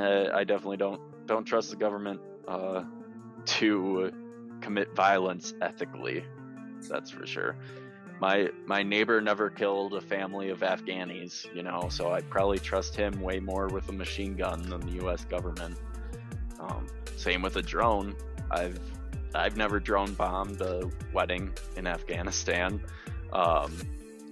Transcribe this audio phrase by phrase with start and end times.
[0.00, 2.84] I definitely don't don't trust the government uh,
[3.44, 4.12] to
[4.60, 6.24] commit violence ethically.
[6.88, 7.56] That's for sure.
[8.20, 12.94] My my neighbor never killed a family of Afghanis, you know, so I'd probably trust
[12.94, 15.24] him way more with a machine gun than the U.S.
[15.24, 15.78] government.
[16.58, 16.86] Um,
[17.16, 18.14] same with a drone.
[18.50, 18.78] I've
[19.34, 22.82] I've never drone bombed a wedding in Afghanistan
[23.32, 23.72] um,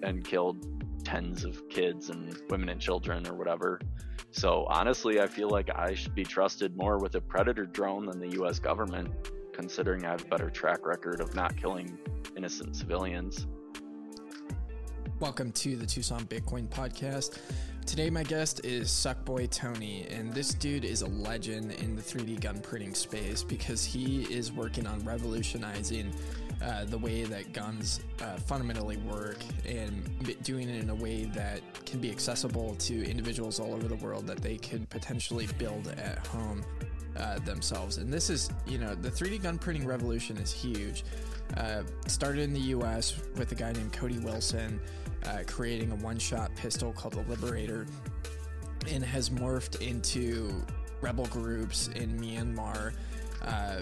[0.02, 0.66] and killed
[1.04, 3.80] tens of kids and women and children or whatever.
[4.30, 8.20] So honestly, I feel like I should be trusted more with a predator drone than
[8.20, 8.58] the U.S.
[8.58, 9.10] government,
[9.54, 11.98] considering I have a better track record of not killing
[12.36, 13.46] innocent civilians.
[15.18, 17.38] Welcome to the Tucson Bitcoin Podcast.
[17.86, 22.38] Today, my guest is Suckboy Tony, and this dude is a legend in the 3D
[22.38, 26.14] gun printing space because he is working on revolutionizing
[26.62, 30.02] uh, the way that guns uh, fundamentally work and
[30.42, 34.26] doing it in a way that can be accessible to individuals all over the world
[34.26, 36.64] that they could potentially build at home
[37.16, 37.98] uh, themselves.
[37.98, 41.04] And this is, you know, the 3D gun printing revolution is huge.
[41.56, 44.80] Uh, started in the US with a guy named Cody Wilson
[45.26, 47.86] uh, creating a one shot pistol called the Liberator
[48.90, 50.64] and has morphed into
[51.00, 52.92] rebel groups in Myanmar
[53.42, 53.80] uh,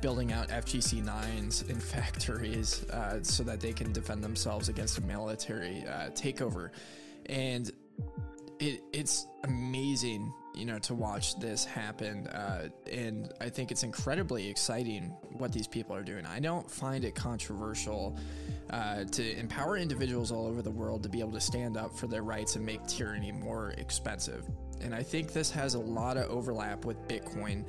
[0.00, 5.02] building out FGC 9s in factories uh, so that they can defend themselves against a
[5.02, 6.70] military uh, takeover.
[7.26, 7.70] And
[8.58, 12.26] it, it's amazing, you know, to watch this happen.
[12.28, 16.26] Uh, and I think it's incredibly exciting what these people are doing.
[16.26, 18.16] I don't find it controversial
[18.70, 22.06] uh, to empower individuals all over the world to be able to stand up for
[22.06, 24.44] their rights and make tyranny more expensive.
[24.80, 27.64] And I think this has a lot of overlap with Bitcoin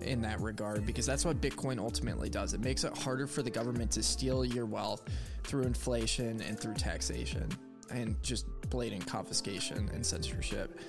[0.00, 2.54] in that regard because that's what Bitcoin ultimately does.
[2.54, 5.02] It makes it harder for the government to steal your wealth
[5.44, 7.48] through inflation and through taxation
[7.90, 10.80] and just blatant confiscation and censorship.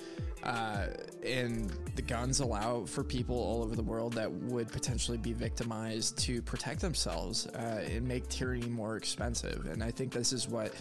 [0.44, 0.88] Uh,
[1.26, 6.18] and the guns allow for people all over the world that would potentially be victimized
[6.20, 9.66] to protect themselves uh, and make tyranny more expensive.
[9.66, 10.74] And I think this is what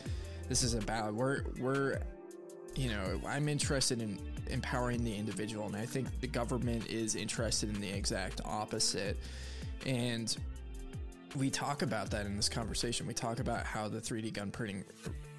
[0.49, 1.15] this is about.
[1.15, 2.01] We're we're
[2.77, 4.19] you know I'm interested in
[4.49, 9.19] empowering the individual, and I think the government is interested in the exact opposite.
[9.87, 10.37] And
[11.37, 13.07] we talk about that in this conversation.
[13.07, 14.85] We talk about how the 3D gun printing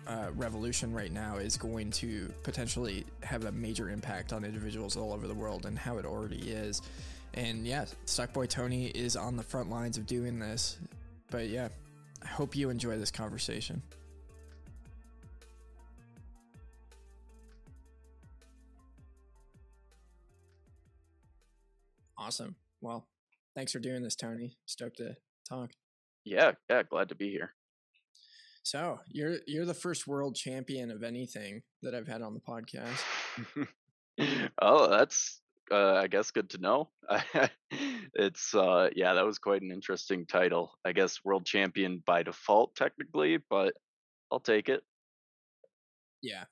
[0.08, 5.14] uh, revolution right now is going to potentially have a major impact on individuals all
[5.14, 6.82] over the world and how it already is.
[7.34, 10.78] And yeah, Suckboy Tony is on the front lines of doing this.
[11.32, 11.70] But yeah,
[12.24, 13.82] I hope you enjoy this conversation.
[22.25, 22.56] Awesome.
[22.81, 23.08] Well,
[23.53, 24.58] thanks for doing this, Tony.
[24.66, 25.16] Stoked to
[25.47, 25.69] talk.
[26.24, 27.53] Yeah, yeah, glad to be here.
[28.63, 33.68] So you're you're the first world champion of anything that I've had on the podcast.
[34.59, 35.40] oh, that's
[35.72, 36.90] uh, I guess good to know.
[38.16, 40.72] it's uh, yeah, that was quite an interesting title.
[40.84, 43.75] I guess world champion by default, technically, but
[44.31, 44.81] I'll take it.
[46.24, 46.46] Yeah,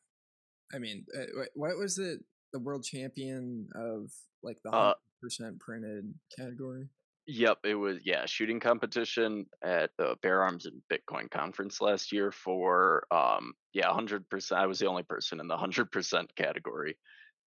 [0.72, 2.20] I mean, uh, what was it?
[2.52, 4.12] The world champion of
[4.44, 6.90] like the Uh, percent printed category.
[7.26, 12.32] Yep, it was yeah, shooting competition at the Bear Arms and Bitcoin conference last year
[12.32, 14.52] for um yeah, 100%.
[14.52, 16.98] I was the only person in the 100% category.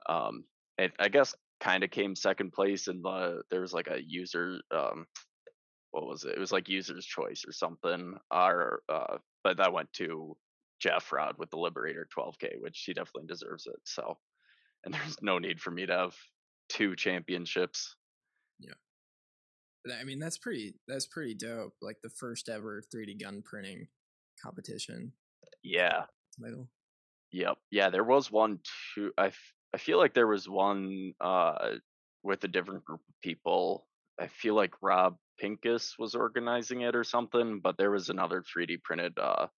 [0.08, 0.44] Um
[0.78, 4.60] and I guess kind of came second place in the there was like a user
[4.74, 5.06] um
[5.90, 6.34] what was it?
[6.34, 8.14] It was like user's choice or something.
[8.30, 10.38] Or uh but that went to
[10.80, 13.80] Jeff Rod with the Liberator 12K, which he definitely deserves it.
[13.84, 14.16] So
[14.84, 16.16] and there's no need for me to have
[16.68, 17.96] two championships.
[18.58, 18.74] Yeah.
[20.00, 20.74] I mean, that's pretty.
[20.88, 21.74] That's pretty dope.
[21.80, 23.86] Like the first ever 3D gun printing
[24.42, 25.12] competition
[25.62, 26.06] Yeah.
[26.42, 26.68] title.
[27.32, 27.58] Yep.
[27.70, 28.60] Yeah, there was one
[28.94, 29.12] too.
[29.18, 31.76] I, f- I feel like there was one uh
[32.22, 33.86] with a different group of people.
[34.18, 38.82] I feel like Rob Pincus was organizing it or something, but there was another 3D
[38.82, 39.48] printed uh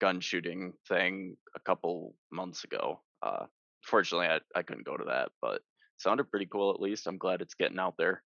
[0.00, 3.02] gun shooting thing a couple months ago.
[3.22, 3.46] Uh
[3.84, 5.62] fortunately I, I couldn't go to that, but
[5.98, 7.06] sounded pretty cool at least.
[7.06, 8.22] I'm glad it's getting out there.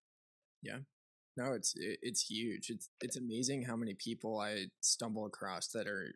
[0.63, 0.79] Yeah.
[1.37, 2.69] No, it's it's huge.
[2.69, 6.15] It's it's amazing how many people I stumble across that are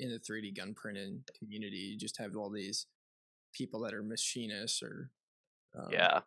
[0.00, 1.76] in the 3D gun printing community.
[1.76, 2.86] You just have all these
[3.52, 5.10] people that are machinists or
[5.78, 6.20] um, Yeah.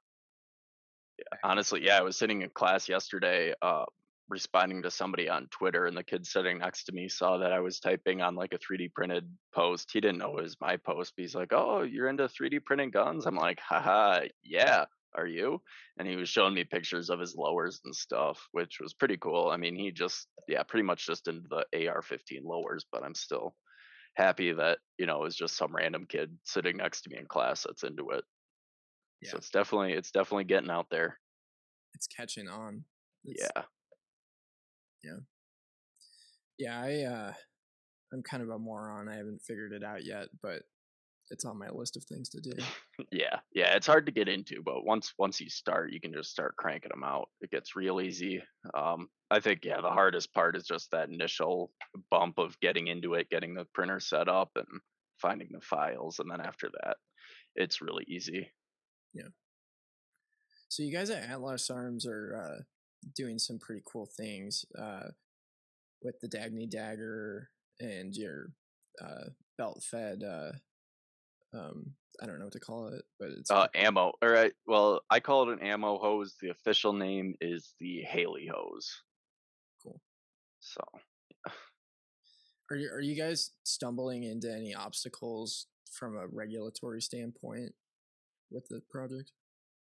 [1.17, 1.37] Yeah.
[1.43, 3.85] Honestly, yeah, I was sitting in class yesterday, uh,
[4.29, 7.59] responding to somebody on Twitter, and the kid sitting next to me saw that I
[7.59, 9.89] was typing on like a 3D printed post.
[9.91, 12.91] He didn't know it was my post, but he's like, "Oh, you're into 3D printing
[12.91, 14.85] guns?" I'm like, "Haha, yeah."
[15.17, 15.61] Are you?
[15.97, 19.49] And he was showing me pictures of his lowers and stuff, which was pretty cool.
[19.49, 23.55] I mean, he just, yeah, pretty much just into the AR-15 lowers, but I'm still
[24.15, 27.27] happy that you know it was just some random kid sitting next to me in
[27.27, 28.23] class that's into it.
[29.21, 29.31] Yeah.
[29.31, 31.19] So it's definitely it's definitely getting out there.
[31.93, 32.83] It's catching on.
[33.23, 33.63] It's, yeah.
[35.05, 35.19] Yeah.
[36.57, 37.33] Yeah, I uh
[38.13, 39.09] I'm kind of a moron.
[39.09, 40.61] I haven't figured it out yet, but
[41.31, 42.51] it's on my list of things to do.
[43.11, 46.31] yeah, yeah, it's hard to get into, but once once you start, you can just
[46.31, 47.29] start cranking them out.
[47.41, 48.43] It gets real easy.
[48.73, 51.71] Um, I think yeah, the hardest part is just that initial
[52.11, 54.67] bump of getting into it, getting the printer set up, and
[55.19, 56.97] finding the files, and then after that,
[57.55, 58.51] it's really easy.
[59.13, 59.29] Yeah.
[60.69, 62.63] So you guys at Atlas Arms are uh,
[63.15, 65.09] doing some pretty cool things uh,
[66.01, 67.49] with the Dagny Dagger
[67.79, 68.51] and your
[69.01, 70.23] uh, belt fed.
[70.23, 70.51] Uh,
[71.57, 71.91] um,
[72.21, 74.13] I don't know what to call it, but it's uh, ammo.
[74.21, 74.53] All right.
[74.65, 76.35] Well, I call it an ammo hose.
[76.41, 79.01] The official name is the Haley hose.
[79.83, 79.99] Cool.
[80.59, 80.81] So.
[82.71, 87.73] Are you are you guys stumbling into any obstacles from a regulatory standpoint
[88.49, 89.31] with the project?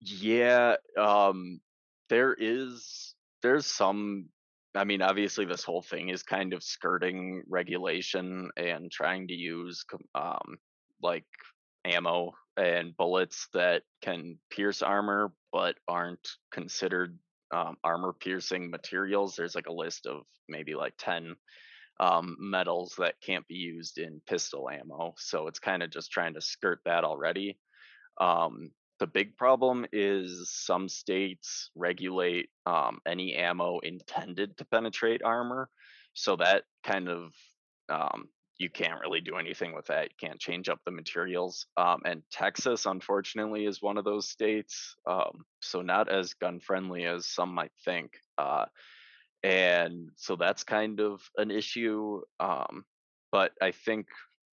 [0.01, 1.61] Yeah, um,
[2.09, 4.29] there is there's some.
[4.75, 9.83] I mean, obviously, this whole thing is kind of skirting regulation and trying to use
[10.13, 10.57] um,
[11.01, 11.25] like
[11.85, 17.17] ammo and bullets that can pierce armor but aren't considered
[17.51, 19.35] um, armor piercing materials.
[19.35, 21.35] There's like a list of maybe like 10
[21.99, 25.13] um, metals that can't be used in pistol ammo.
[25.17, 27.57] So it's kind of just trying to skirt that already.
[28.21, 35.69] Um, the big problem is some states regulate um, any ammo intended to penetrate armor.
[36.13, 37.33] So that kind of
[37.89, 38.29] um,
[38.59, 40.03] you can't really do anything with that.
[40.03, 41.65] You can't change up the materials.
[41.77, 44.95] Um, and Texas, unfortunately, is one of those states.
[45.07, 48.11] Um, so not as gun friendly as some might think.
[48.37, 48.65] Uh,
[49.43, 52.21] and so that's kind of an issue.
[52.41, 52.83] Um,
[53.31, 54.07] but I think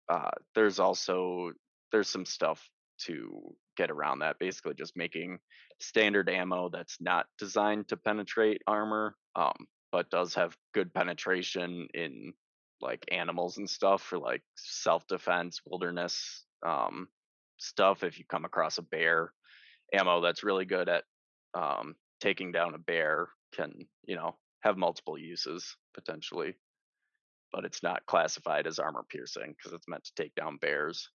[0.08, 1.52] uh, there's also
[1.92, 4.40] there's some stuff to get around that.
[4.40, 5.40] Basically, just making
[5.80, 12.34] standard ammo that's not designed to penetrate armor, um, but does have good penetration in
[12.82, 17.08] like animals and stuff for like self defense, wilderness um,
[17.58, 18.04] stuff.
[18.04, 19.32] If you come across a bear,
[19.94, 21.04] ammo that's really good at
[21.54, 26.56] um, taking down a bear can you know have multiple uses potentially,
[27.52, 31.10] but it's not classified as armor piercing because it's meant to take down bears.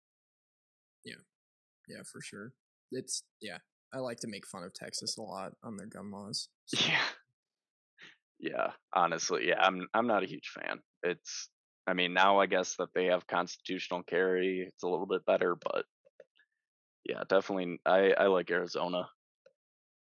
[1.05, 1.15] Yeah,
[1.89, 2.53] yeah, for sure.
[2.93, 3.59] It's yeah.
[3.93, 6.49] I like to make fun of Texas a lot on their gun laws.
[6.69, 6.85] So.
[6.87, 7.01] Yeah.
[8.41, 10.79] Yeah, honestly, yeah, I'm I'm not a huge fan.
[11.03, 11.49] It's
[11.89, 15.57] I mean, now I guess that they have constitutional carry, it's a little bit better,
[15.57, 15.87] but
[17.05, 19.09] yeah, definitely I I like Arizona.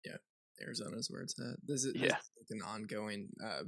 [0.05, 0.17] Yeah,
[0.61, 1.57] Arizona's where it's at.
[1.65, 2.17] This is, this yeah.
[2.17, 3.65] Is like an ongoing uh,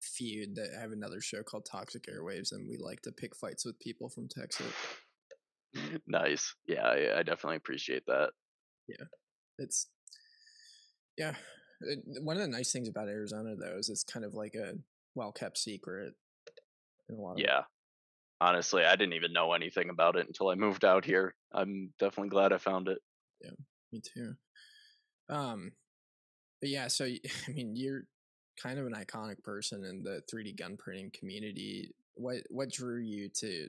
[0.00, 3.66] feud that I have another show called Toxic Airwaves, and we like to pick fights
[3.66, 4.72] with people from Texas
[6.06, 6.54] nice.
[6.66, 8.30] Yeah, I, I definitely appreciate that.
[8.88, 9.06] Yeah,
[9.58, 9.88] it's
[11.16, 11.34] yeah.
[11.80, 14.74] It, one of the nice things about Arizona, though, is it's kind of like a
[15.14, 16.14] well kept secret.
[17.36, 17.62] yeah.
[18.38, 21.34] Honestly, I didn't even know anything about it until I moved out here.
[21.52, 22.98] I'm definitely glad I found it.
[23.42, 23.52] Yeah,
[23.92, 24.34] me too.
[25.30, 25.72] Um,
[26.60, 27.04] but yeah, so
[27.48, 28.02] I mean, you're
[28.62, 31.94] kind of an iconic person in the 3D gun printing community.
[32.14, 33.68] What what drew you to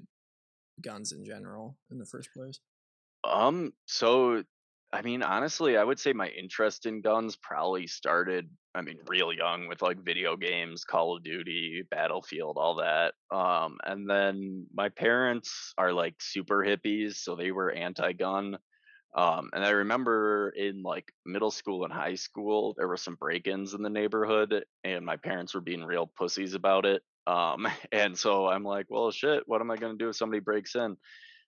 [0.81, 2.59] guns in general in the first place?
[3.23, 4.43] Um, so
[4.93, 9.33] I mean, honestly, I would say my interest in guns probably started, I mean, real
[9.33, 13.13] young with like video games, Call of Duty, Battlefield, all that.
[13.35, 18.57] Um, and then my parents are like super hippies, so they were anti gun.
[19.15, 23.47] Um, and I remember in like middle school and high school, there were some break
[23.47, 27.01] ins in the neighborhood, and my parents were being real pussies about it.
[27.27, 30.39] Um, and so I'm like, well, shit, what am I going to do if somebody
[30.39, 30.97] breaks in?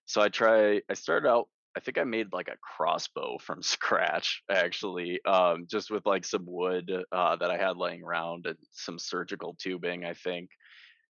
[0.04, 4.42] So I try, I started out, I think I made like a crossbow from scratch,
[4.50, 8.98] actually, um, just with like some wood uh, that I had laying around and some
[8.98, 10.50] surgical tubing, I think,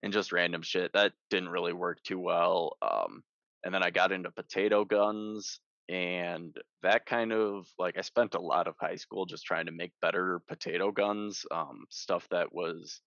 [0.03, 0.93] and just random shit.
[0.95, 2.77] That didn't really work too well.
[2.81, 3.23] Um,
[3.65, 5.61] and then I got into potato guns
[5.91, 9.73] and that kind of like i spent a lot of high school just trying to
[9.73, 13.01] make better potato guns um, stuff that was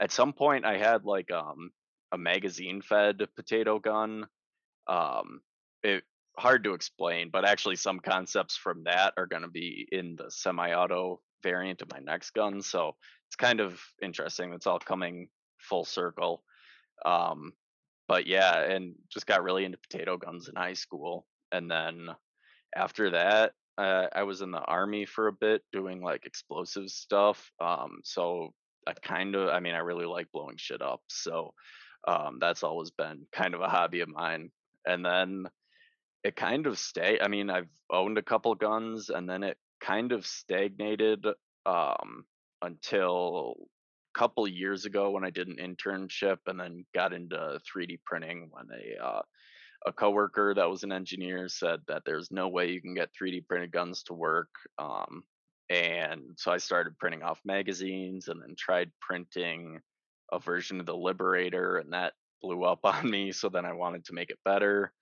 [0.00, 1.70] at some point I had like um
[2.12, 4.26] a magazine fed potato gun.
[4.86, 5.40] Um
[5.82, 6.04] it
[6.38, 10.30] hard to explain, but actually some concepts from that are going to be in the
[10.30, 12.60] semi-auto variant of my next gun.
[12.60, 12.94] So
[13.28, 14.52] it's kind of interesting.
[14.52, 16.42] It's all coming full circle.
[17.04, 17.52] Um,
[18.08, 21.26] but yeah, and just got really into potato guns in high school.
[21.52, 22.08] And then
[22.74, 27.50] after that, uh, I was in the army for a bit doing like explosive stuff.
[27.60, 28.52] Um, so
[28.86, 31.00] I kind of, I mean, I really like blowing shit up.
[31.08, 31.52] So
[32.06, 34.50] um, that's always been kind of a hobby of mine.
[34.86, 35.46] And then
[36.22, 37.18] it kind of stay.
[37.22, 41.24] I mean, I've owned a couple guns, and then it kind of stagnated
[41.64, 42.24] um,
[42.62, 43.54] until
[44.14, 48.48] a couple years ago when I did an internship, and then got into 3D printing
[48.50, 49.22] when a uh,
[49.86, 53.46] a coworker that was an engineer said that there's no way you can get 3D
[53.46, 54.48] printed guns to work.
[54.78, 55.22] Um,
[55.68, 59.80] and so I started printing off magazines and then tried printing
[60.32, 63.32] a version of the Liberator, and that blew up on me.
[63.32, 64.92] So then I wanted to make it better.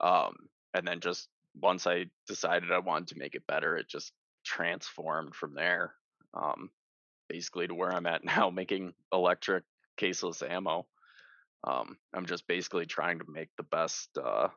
[0.00, 0.34] Um,
[0.74, 4.12] and then just once I decided I wanted to make it better, it just
[4.44, 5.94] transformed from there.
[6.34, 6.70] Um,
[7.28, 9.64] basically to where I'm at now, making electric
[9.98, 10.86] caseless ammo.
[11.64, 14.48] Um, I'm just basically trying to make the best, uh,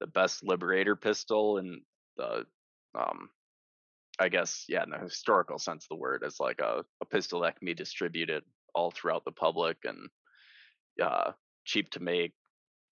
[0.00, 1.80] the best Liberator pistol and
[2.16, 2.44] the,
[2.94, 3.30] um,
[4.18, 7.40] I guess, yeah, in the historical sense of the word, as like a, a pistol
[7.40, 8.42] that can be distributed
[8.74, 10.08] all throughout the public and
[11.02, 11.32] uh,
[11.64, 12.32] cheap to make.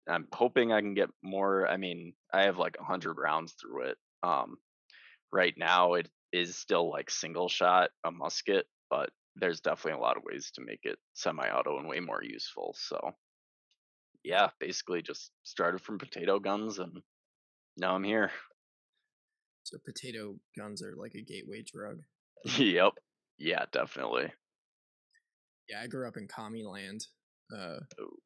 [0.09, 1.67] I'm hoping I can get more.
[1.67, 3.99] I mean, I have like 100 rounds through it.
[4.23, 4.57] Um,
[5.33, 10.17] right now, it is still like single shot, a musket, but there's definitely a lot
[10.17, 12.75] of ways to make it semi-auto and way more useful.
[12.79, 13.13] So,
[14.23, 17.01] yeah, basically just started from potato guns and
[17.77, 18.31] now I'm here.
[19.67, 21.99] So potato guns are like a gateway drug.
[22.57, 22.93] yep.
[23.37, 24.33] Yeah, definitely.
[25.69, 27.05] Yeah, I grew up in commie land,
[27.53, 28.17] uh, oh.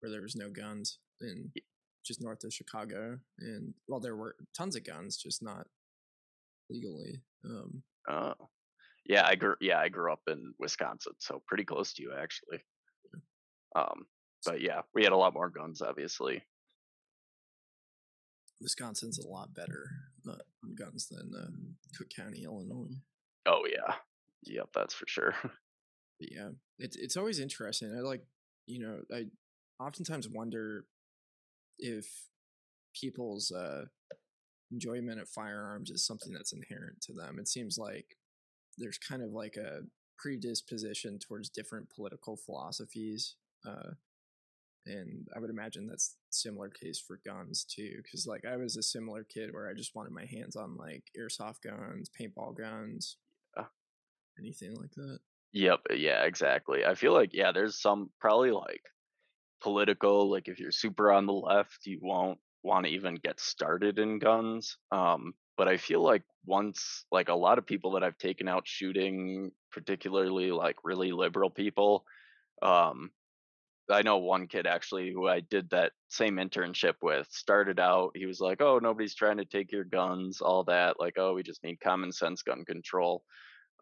[0.00, 1.52] where there was no guns in
[2.04, 5.64] just north of Chicago, and well, there were tons of guns, just not
[6.68, 7.22] legally.
[7.44, 8.48] Um, oh,
[9.06, 12.58] yeah, I grew yeah I grew up in Wisconsin, so pretty close to you actually.
[13.76, 14.06] Um,
[14.44, 16.42] but yeah, we had a lot more guns, obviously.
[18.60, 19.90] Wisconsin's a lot better
[20.28, 20.32] uh,
[20.64, 21.50] on guns than uh,
[21.96, 22.96] Cook County, Illinois.
[23.46, 23.94] Oh yeah,
[24.42, 25.34] yep, that's for sure.
[26.20, 27.96] But yeah, it's it's always interesting.
[27.96, 28.22] I like,
[28.66, 29.24] you know, I
[29.82, 30.84] oftentimes wonder
[31.78, 32.06] if
[32.94, 33.86] people's uh,
[34.70, 37.38] enjoyment of firearms is something that's inherent to them.
[37.38, 38.18] It seems like
[38.76, 39.80] there's kind of like a
[40.18, 43.36] predisposition towards different political philosophies.
[43.66, 43.92] Uh,
[44.86, 48.02] and I would imagine that's similar case for guns too.
[48.10, 51.04] Cause like I was a similar kid where I just wanted my hands on like
[51.18, 53.16] airsoft guns, paintball guns,
[53.56, 53.64] yeah.
[54.38, 55.18] anything like that.
[55.52, 55.80] Yep.
[55.96, 56.84] Yeah, exactly.
[56.84, 58.82] I feel like, yeah, there's some probably like
[59.60, 63.98] political, like if you're super on the left, you won't want to even get started
[63.98, 64.76] in guns.
[64.92, 68.62] Um, but I feel like once, like a lot of people that I've taken out
[68.66, 72.04] shooting, particularly like really liberal people,
[72.62, 73.10] um,
[73.90, 78.26] I know one kid actually who I did that same internship with started out, he
[78.26, 81.00] was like, Oh, nobody's trying to take your guns, all that.
[81.00, 83.22] Like, oh, we just need common sense gun control.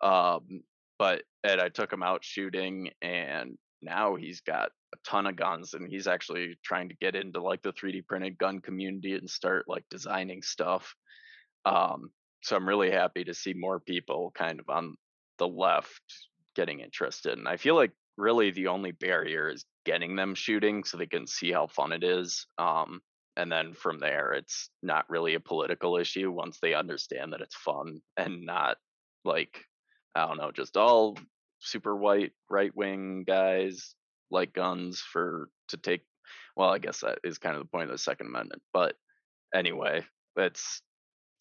[0.00, 0.62] Um,
[0.98, 5.74] but and I took him out shooting, and now he's got a ton of guns,
[5.74, 9.66] and he's actually trying to get into like the 3D printed gun community and start
[9.68, 10.94] like designing stuff.
[11.64, 12.10] Um,
[12.42, 14.96] so I'm really happy to see more people kind of on
[15.38, 16.02] the left
[16.56, 20.96] getting interested, and I feel like really the only barrier is getting them shooting so
[20.96, 22.46] they can see how fun it is.
[22.58, 23.00] Um,
[23.36, 27.54] and then from there, it's not really a political issue once they understand that it's
[27.54, 28.76] fun and not
[29.24, 29.64] like
[30.14, 31.16] I don't know, just all
[31.60, 33.94] super white right wing guys
[34.30, 36.02] like guns for to take.
[36.56, 38.62] Well, I guess that is kind of the point of the Second Amendment.
[38.72, 38.96] But
[39.54, 40.04] anyway,
[40.36, 40.82] it's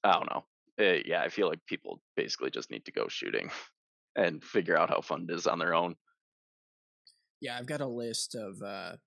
[0.03, 0.45] I don't know.
[0.77, 3.49] It, eh, yeah, I feel like people basically just need to go shooting
[4.15, 5.95] and figure out how fun it is on their own.
[7.41, 8.97] Yeah, I've got a list of uh,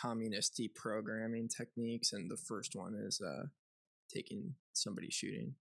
[0.00, 3.46] communist deprogramming techniques, and the first one is uh,
[4.12, 5.54] taking somebody shooting.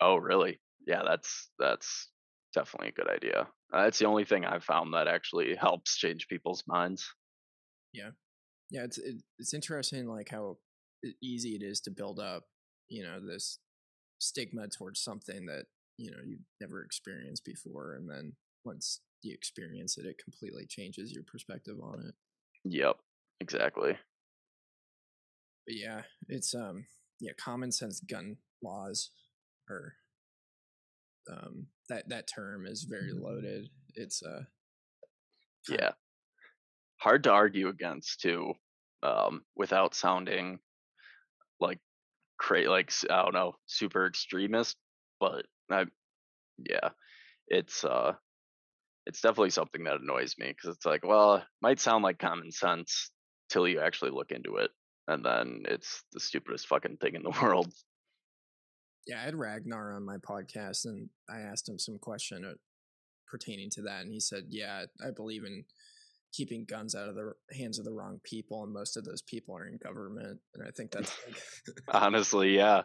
[0.00, 0.60] Oh, really?
[0.86, 2.08] Yeah, that's that's
[2.54, 3.48] definitely a good idea.
[3.74, 7.08] Uh, it's the only thing I've found that actually helps change people's minds.
[7.92, 8.10] Yeah,
[8.70, 10.56] yeah, it's it, it's interesting like how
[11.22, 12.44] easy it is to build up,
[12.88, 13.58] you know, this
[14.18, 15.64] stigma towards something that
[15.98, 18.32] you know you've never experienced before, and then
[18.64, 22.14] once you experience it, it completely changes your perspective on it.
[22.64, 22.96] Yep,
[23.40, 23.92] exactly.
[25.66, 26.86] But yeah, it's um
[27.20, 29.10] yeah, common sense gun laws
[29.70, 29.94] are
[31.30, 33.24] um, that that term is very mm-hmm.
[33.24, 33.68] loaded.
[33.94, 34.42] It's uh
[35.68, 35.90] yeah,
[36.98, 38.54] hard to argue against too,
[39.02, 40.58] um, without sounding
[41.60, 41.78] like
[42.38, 44.76] cra like I don't know, super extremist.
[45.20, 45.84] But I,
[46.58, 46.90] yeah,
[47.46, 48.14] it's uh,
[49.06, 52.50] it's definitely something that annoys me because it's like, well, it might sound like common
[52.50, 53.10] sense
[53.50, 54.70] till you actually look into it,
[55.08, 57.72] and then it's the stupidest fucking thing in the world
[59.06, 62.54] yeah, I had Ragnar on my podcast, and I asked him some question uh,
[63.26, 65.64] pertaining to that, and he said, "Yeah, I believe in
[66.32, 69.56] keeping guns out of the hands of the wrong people, and most of those people
[69.56, 70.40] are in government.
[70.54, 71.36] And I think that's like
[71.88, 72.82] honestly, yeah,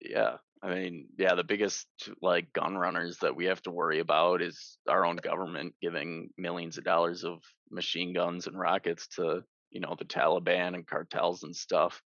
[0.00, 0.36] yeah.
[0.62, 1.86] I mean, yeah, the biggest
[2.20, 6.76] like gun runners that we have to worry about is our own government giving millions
[6.76, 7.38] of dollars of
[7.70, 12.02] machine guns and rockets to you know the Taliban and cartels and stuff.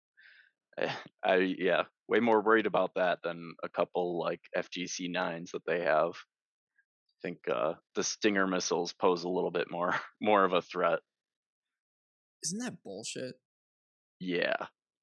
[0.79, 0.95] I,
[1.25, 5.83] I yeah, way more worried about that than a couple like FGC nines that they
[5.83, 6.13] have.
[6.13, 11.01] I think uh, the Stinger missiles pose a little bit more more of a threat.
[12.45, 13.35] Isn't that bullshit?
[14.21, 14.55] Yeah,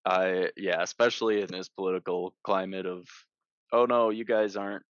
[0.06, 3.08] I yeah, especially in this political climate of
[3.72, 4.84] oh no, you guys aren't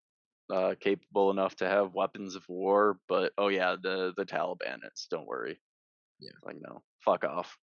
[0.51, 5.07] uh, capable enough to have weapons of war, but oh yeah, the the Taliban is.
[5.09, 5.59] Don't worry.
[6.19, 6.31] Yeah.
[6.43, 7.57] Like no, fuck off.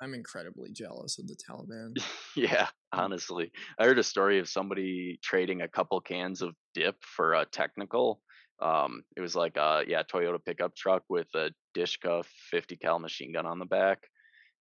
[0.00, 1.96] I'm incredibly jealous of the Taliban.
[2.36, 7.34] yeah, honestly, I heard a story of somebody trading a couple cans of dip for
[7.34, 8.20] a technical.
[8.60, 13.32] Um, it was like a yeah Toyota pickup truck with a Dishka 50 cal machine
[13.32, 13.98] gun on the back,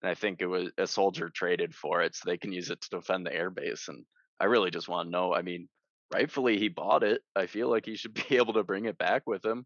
[0.02, 2.82] and I think it was a soldier traded for it so they can use it
[2.82, 3.88] to defend the airbase.
[3.88, 4.06] And
[4.40, 5.34] I really just want to know.
[5.34, 5.68] I mean,
[6.14, 7.22] rightfully he bought it.
[7.36, 9.66] I feel like he should be able to bring it back with him,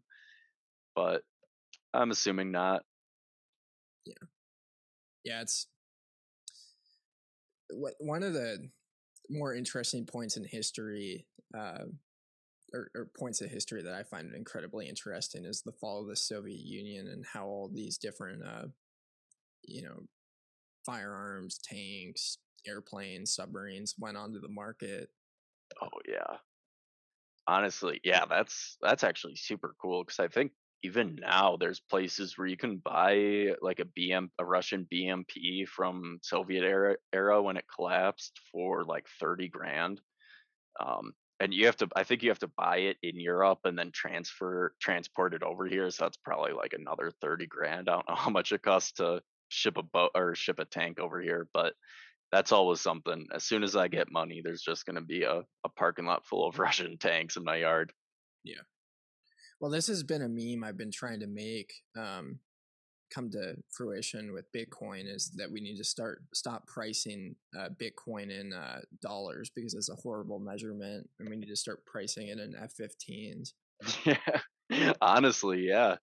[0.94, 1.22] but
[1.92, 2.82] I'm assuming not.
[4.04, 4.26] Yeah,
[5.24, 5.40] yeah.
[5.42, 5.66] It's
[7.70, 8.68] one of the
[9.28, 11.26] more interesting points in history.
[11.56, 11.84] Uh,
[12.74, 16.16] or, or, points of history that I find incredibly interesting is the fall of the
[16.16, 18.66] Soviet Union and how all these different, uh,
[19.64, 20.02] you know,
[20.84, 22.36] firearms, tanks,
[22.66, 25.08] airplanes, submarines went onto the market
[25.82, 26.38] Oh yeah.
[27.46, 32.46] Honestly, yeah, that's that's actually super cool because I think even now there's places where
[32.46, 37.64] you can buy like a BM a Russian BMP from Soviet era era when it
[37.74, 40.00] collapsed for like 30 grand.
[40.80, 43.78] Um, and you have to I think you have to buy it in Europe and
[43.78, 45.90] then transfer transport it over here.
[45.90, 47.88] So that's probably like another 30 grand.
[47.88, 51.00] I don't know how much it costs to ship a boat or ship a tank
[51.00, 51.74] over here, but
[52.32, 53.26] that's always something.
[53.34, 56.26] As soon as I get money, there's just going to be a, a parking lot
[56.26, 57.92] full of Russian tanks in my yard.
[58.44, 58.62] Yeah.
[59.60, 62.38] Well, this has been a meme I've been trying to make um,
[63.12, 68.30] come to fruition with Bitcoin is that we need to start stop pricing uh, Bitcoin
[68.30, 72.38] in uh, dollars because it's a horrible measurement, and we need to start pricing it
[72.38, 73.52] in F-15s.
[74.70, 75.96] Yeah, honestly, yeah,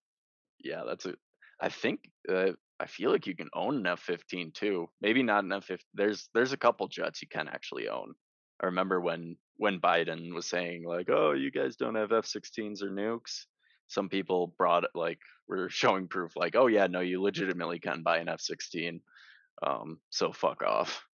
[0.60, 0.82] yeah.
[0.88, 1.14] That's a.
[1.62, 4.90] I think uh, I feel like you can own an F-15 too.
[5.02, 5.80] Maybe not an F-15.
[5.94, 8.14] There's there's a couple jets you can actually own.
[8.62, 12.90] I remember when when Biden was saying like, "Oh, you guys don't have F-16s or
[12.90, 13.46] nukes."
[13.88, 18.18] Some people brought like were showing proof like, "Oh yeah, no, you legitimately can buy
[18.18, 19.00] an F-16."
[19.66, 21.06] Um, so fuck off,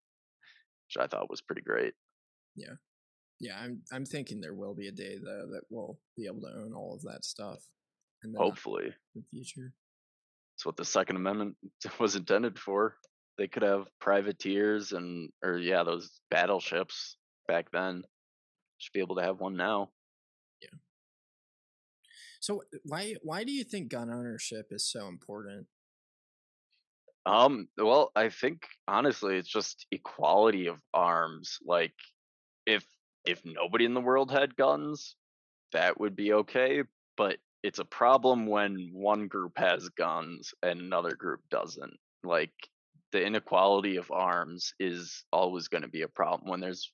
[0.88, 1.94] which I thought was pretty great.
[2.56, 2.74] Yeah,
[3.40, 3.58] yeah.
[3.60, 6.74] I'm I'm thinking there will be a day though that we'll be able to own
[6.74, 7.60] all of that stuff.
[8.24, 9.74] And hopefully, in the future.
[10.62, 11.58] It's what the Second Amendment
[12.00, 12.96] was intended for.
[13.40, 18.04] They could have privateers and, or yeah, those battleships back then.
[18.78, 19.90] Should be able to have one now.
[20.62, 20.78] Yeah.
[22.42, 25.66] So why why do you think gun ownership is so important?
[27.26, 31.58] Um, well, I think honestly it's just equality of arms.
[31.66, 31.96] Like
[32.68, 32.86] if
[33.26, 35.16] if nobody in the world had guns,
[35.74, 36.84] that would be okay,
[37.18, 41.98] but it's a problem when one group has guns and another group doesn't.
[42.24, 42.54] Like
[43.12, 46.92] the inequality of arms is always going to be a problem when there's,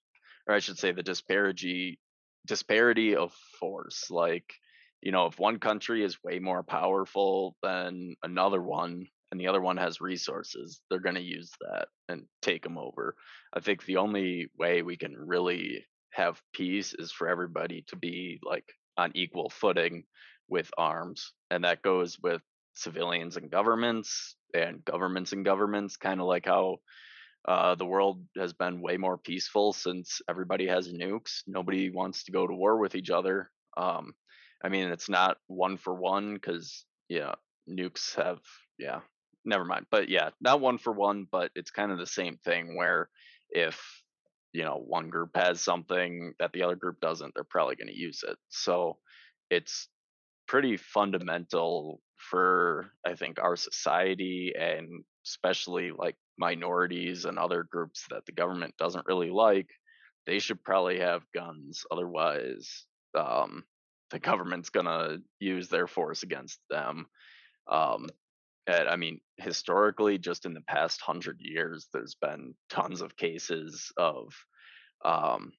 [0.47, 1.99] or I should say, the disparity
[2.45, 4.10] disparity of force.
[4.10, 4.53] Like,
[5.01, 9.62] you know, if one country is way more powerful than another one, and the other
[9.62, 13.15] one has resources, they're going to use that and take them over.
[13.53, 18.39] I think the only way we can really have peace is for everybody to be
[18.41, 18.63] like
[18.97, 20.03] on equal footing
[20.49, 22.41] with arms, and that goes with
[22.73, 26.77] civilians and governments, and governments and governments, kind of like how
[27.47, 31.43] uh, the world has been way more peaceful since everybody has nukes.
[31.47, 33.49] Nobody wants to go to war with each other.
[33.77, 34.13] Um,
[34.63, 37.36] I mean, it's not one for one because yeah,
[37.69, 38.39] nukes have
[38.77, 38.99] yeah,
[39.45, 39.86] never mind.
[39.89, 43.10] But yeah, not one for one, but it's kind of the same thing where
[43.49, 43.79] if
[44.51, 47.97] you know one group has something that the other group doesn't, they're probably going to
[47.97, 48.38] use it.
[48.49, 48.97] So
[49.49, 49.88] it's
[50.47, 58.25] pretty fundamental for I think our society and especially like minorities and other groups that
[58.25, 59.67] the government doesn't really like,
[60.25, 61.83] they should probably have guns.
[61.91, 62.86] Otherwise,
[63.17, 63.63] um,
[64.12, 67.07] the government's gonna use their force against them.
[67.69, 68.07] Um,
[68.67, 73.91] and I mean, historically, just in the past hundred years, there's been tons of cases
[73.97, 74.33] of,
[75.05, 75.53] um,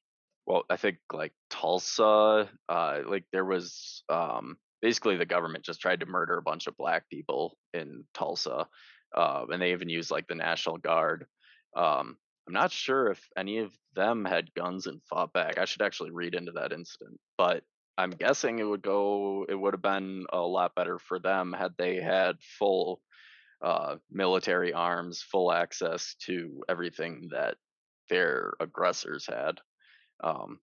[0.47, 6.01] well, I think like Tulsa, uh, like there was um, basically the government just tried
[6.01, 8.67] to murder a bunch of black people in Tulsa,
[9.17, 11.27] uh, and they even used like the National Guard.
[11.77, 15.59] Um, I'm not sure if any of them had guns and fought back.
[15.59, 17.63] I should actually read into that incident, but
[17.99, 19.45] I'm guessing it would go.
[19.49, 23.03] It would have been a lot better for them had they had full
[23.61, 27.57] uh, military arms, full access to everything that
[28.09, 29.59] their aggressors had.
[30.23, 30.61] Um,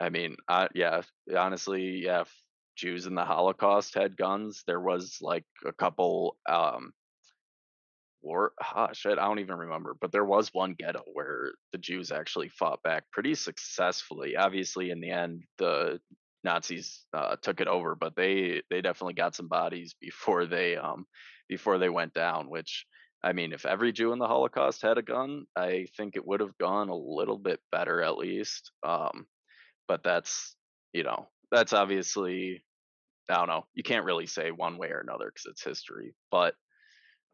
[0.00, 1.00] I mean, I, yeah,
[1.36, 2.24] honestly, yeah,
[2.76, 4.62] Jews in the Holocaust had guns.
[4.66, 6.92] There was like a couple um
[8.22, 12.10] war ah, shit, I don't even remember, but there was one ghetto where the Jews
[12.10, 14.36] actually fought back pretty successfully.
[14.36, 16.00] Obviously in the end the
[16.44, 21.06] Nazis uh, took it over, but they they definitely got some bodies before they um
[21.48, 22.86] before they went down, which
[23.22, 26.40] I mean, if every Jew in the Holocaust had a gun, I think it would
[26.40, 28.70] have gone a little bit better at least.
[28.86, 29.26] Um,
[29.88, 30.54] but that's
[30.92, 32.62] you know that's obviously
[33.28, 33.66] I don't know.
[33.74, 36.14] You can't really say one way or another because it's history.
[36.30, 36.54] But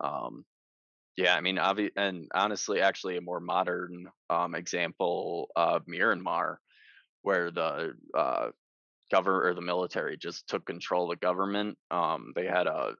[0.01, 0.45] um,
[1.17, 6.57] yeah, I mean, obvi- and honestly, actually, a more modern um, example of Myanmar,
[7.23, 8.49] where the uh,
[9.11, 11.77] government or the military just took control of the government.
[11.91, 12.95] Um, they had a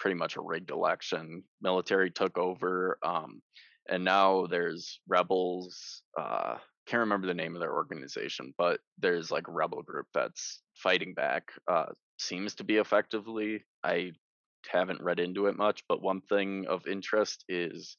[0.00, 1.42] pretty much a rigged election.
[1.60, 3.42] Military took over, um,
[3.88, 6.02] and now there's rebels.
[6.18, 6.56] Uh,
[6.88, 11.12] can't remember the name of their organization, but there's like a rebel group that's fighting
[11.12, 11.44] back.
[11.70, 11.86] Uh,
[12.18, 13.64] seems to be effectively.
[13.84, 14.12] I
[14.70, 17.96] haven't read into it much, but one thing of interest is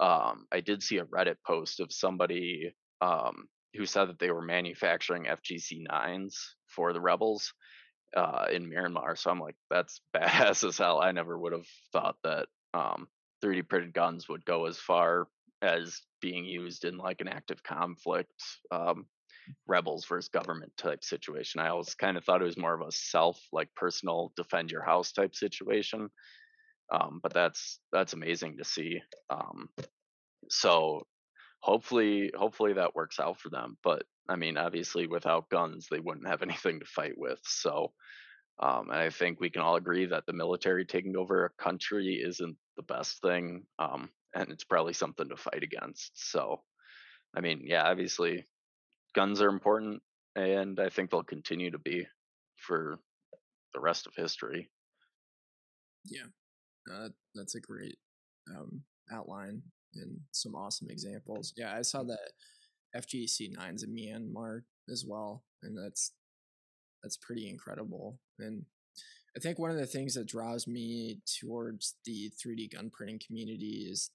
[0.00, 4.42] um, I did see a Reddit post of somebody um, who said that they were
[4.42, 7.52] manufacturing FGC nines for the rebels
[8.16, 9.18] uh, in Myanmar.
[9.18, 11.00] So I'm like, that's badass as hell.
[11.00, 13.08] I never would have thought that um,
[13.44, 15.26] 3D printed guns would go as far
[15.62, 18.32] as being used in like an active conflict
[18.70, 19.06] um,
[19.66, 21.60] rebels versus government type situation.
[21.60, 24.82] I always kind of thought it was more of a self, like personal defend your
[24.82, 26.08] house type situation.
[26.90, 29.00] Um, but that's that's amazing to see.
[29.30, 29.68] Um,
[30.48, 31.06] so
[31.60, 33.76] hopefully, hopefully that works out for them.
[33.82, 37.40] But I mean, obviously, without guns, they wouldn't have anything to fight with.
[37.44, 37.92] So.
[38.60, 42.20] Um, and I think we can all agree that the military taking over a country
[42.20, 46.30] isn't the best thing, um, and it's probably something to fight against.
[46.30, 46.60] So,
[47.36, 48.44] I mean, yeah, obviously,
[49.14, 50.02] guns are important,
[50.36, 52.06] and I think they'll continue to be
[52.56, 52.98] for
[53.74, 54.70] the rest of history.
[56.04, 56.26] Yeah,
[56.92, 57.98] uh, that's a great
[58.54, 59.62] um, outline
[59.94, 61.52] and some awesome examples.
[61.56, 62.32] Yeah, I saw that
[62.96, 66.12] FGC nines in Myanmar as well, and that's
[67.02, 68.18] that's pretty incredible.
[68.38, 68.64] And
[69.36, 73.86] I think one of the things that draws me towards the 3D gun printing community
[73.90, 74.10] is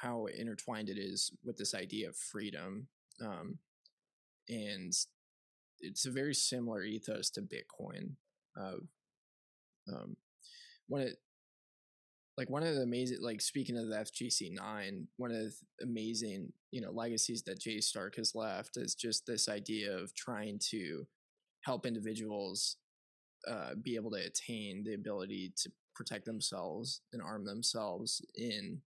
[0.00, 2.88] how intertwined it is with this idea of freedom.
[3.20, 3.58] Um,
[4.48, 4.92] and
[5.80, 8.12] it's a very similar ethos to Bitcoin.
[8.56, 8.80] Of
[9.92, 10.16] um,
[10.88, 11.08] one of
[12.38, 15.52] like one of the amazing like speaking of the FGC nine, one of the
[15.82, 20.58] amazing you know legacies that Jay Stark has left is just this idea of trying
[20.70, 21.06] to
[21.64, 22.76] help individuals
[23.48, 28.80] uh, be able to attain the ability to protect themselves and arm themselves in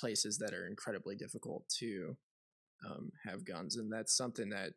[0.00, 2.16] places that are incredibly difficult to
[2.88, 4.72] um, have guns, and that's something that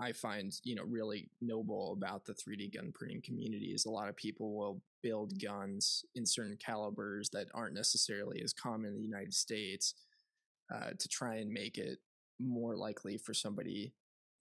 [0.00, 4.08] I find you know really noble about the 3D gun printing community is a lot
[4.08, 9.02] of people will build guns in certain calibers that aren't necessarily as common in the
[9.02, 9.94] United States
[10.74, 11.98] uh, to try and make it
[12.40, 13.92] more likely for somebody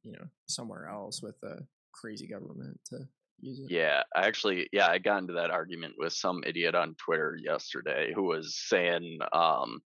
[0.04, 1.62] you know somewhere else with a
[1.94, 3.00] crazy government to
[3.40, 3.70] use it.
[3.70, 8.12] Yeah, I actually yeah I got into that argument with some idiot on Twitter yesterday
[8.16, 9.82] who was saying um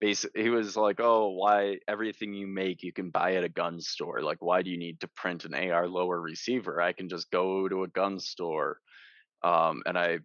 [0.00, 3.80] basically he was like oh why everything you make you can buy at a gun
[3.80, 4.20] store.
[4.20, 6.80] Like why do you need to print an ar lower receiver?
[6.80, 8.78] I can just go to a gun store.
[9.42, 10.18] Um, and i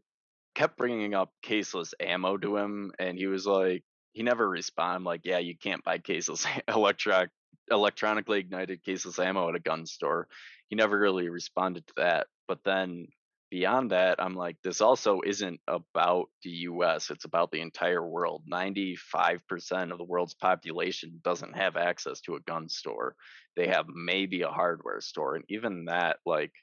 [0.55, 5.03] kept bringing up caseless ammo to him and he was like he never responded I'm
[5.05, 7.29] like yeah you can't buy caseless electric
[7.69, 10.27] electronically ignited caseless ammo at a gun store.
[10.67, 13.07] He never really responded to that but then
[13.51, 18.43] beyond that, I'm like, this also isn't about the US, it's about the entire world.
[18.47, 23.15] 95% of the world's population doesn't have access to a gun store.
[23.57, 25.35] They have maybe a hardware store.
[25.35, 26.53] And even that, like,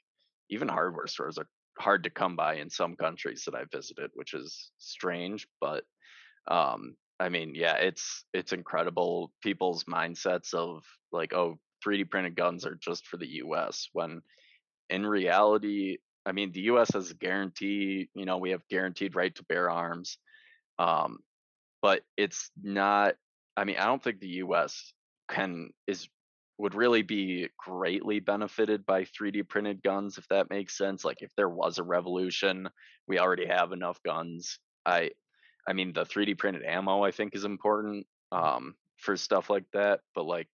[0.49, 1.47] even hardware stores are
[1.79, 5.47] hard to come by in some countries that I visited, which is strange.
[5.61, 5.85] But
[6.47, 12.65] um, I mean, yeah, it's it's incredible people's mindsets of like, oh, 3D printed guns
[12.65, 14.21] are just for the US when
[14.89, 15.97] in reality
[16.29, 16.93] I mean, the U.S.
[16.93, 18.07] has a guarantee.
[18.13, 20.19] You know, we have guaranteed right to bear arms,
[20.77, 21.17] um,
[21.81, 23.15] but it's not.
[23.57, 24.93] I mean, I don't think the U.S.
[25.27, 26.07] can is
[26.59, 31.05] would really be greatly benefited by 3D printed guns, if that makes sense.
[31.05, 32.69] Like if there was a revolution,
[33.07, 34.59] we already have enough guns.
[34.85, 35.11] I,
[35.67, 40.01] I mean, the 3D printed ammo I think is important um, for stuff like that.
[40.13, 40.49] But like,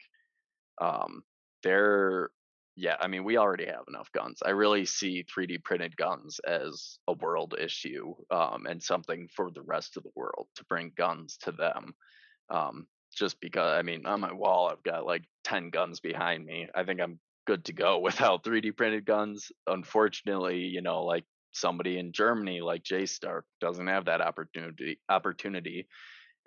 [0.81, 1.23] um,
[1.63, 2.29] there,
[2.75, 4.41] yeah, I mean, we already have enough guns.
[4.43, 9.61] I really see 3D printed guns as a world issue um, and something for the
[9.61, 11.93] rest of the world to bring guns to them.
[12.49, 16.67] Um, just because I mean on my wall I've got like 10 guns behind me.
[16.73, 19.51] I think I'm good to go without 3D printed guns.
[19.67, 25.87] Unfortunately, you know, like somebody in Germany like J Stark doesn't have that opportunity opportunity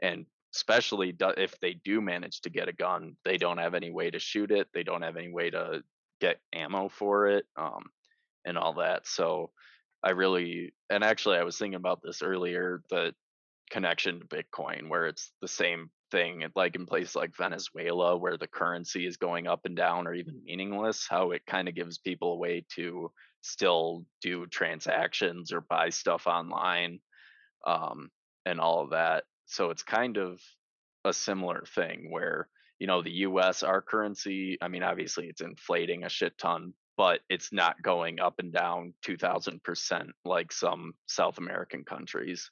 [0.03, 4.11] and especially if they do manage to get a gun, they don't have any way
[4.11, 4.69] to shoot it.
[4.73, 5.83] They don't have any way to
[6.21, 7.85] get ammo for it um,
[8.45, 9.07] and all that.
[9.07, 9.51] So
[10.03, 13.13] I really and actually I was thinking about this earlier the
[13.71, 18.47] connection to Bitcoin where it's the same thing like in places like Venezuela where the
[18.47, 22.35] currency is going up and down or even meaningless how it kind of gives people
[22.35, 27.01] a way to still do transactions or buy stuff online
[27.67, 28.09] um,
[28.45, 30.41] and all of that so it's kind of
[31.05, 32.49] a similar thing where
[32.79, 37.21] you know the US our currency I mean obviously it's inflating a shit ton but
[37.29, 42.51] it's not going up and down 2000% like some South American countries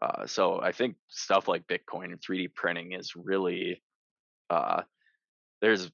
[0.00, 3.82] uh, so I think stuff like Bitcoin and 3D printing is really
[4.50, 4.82] uh,
[5.60, 5.90] there's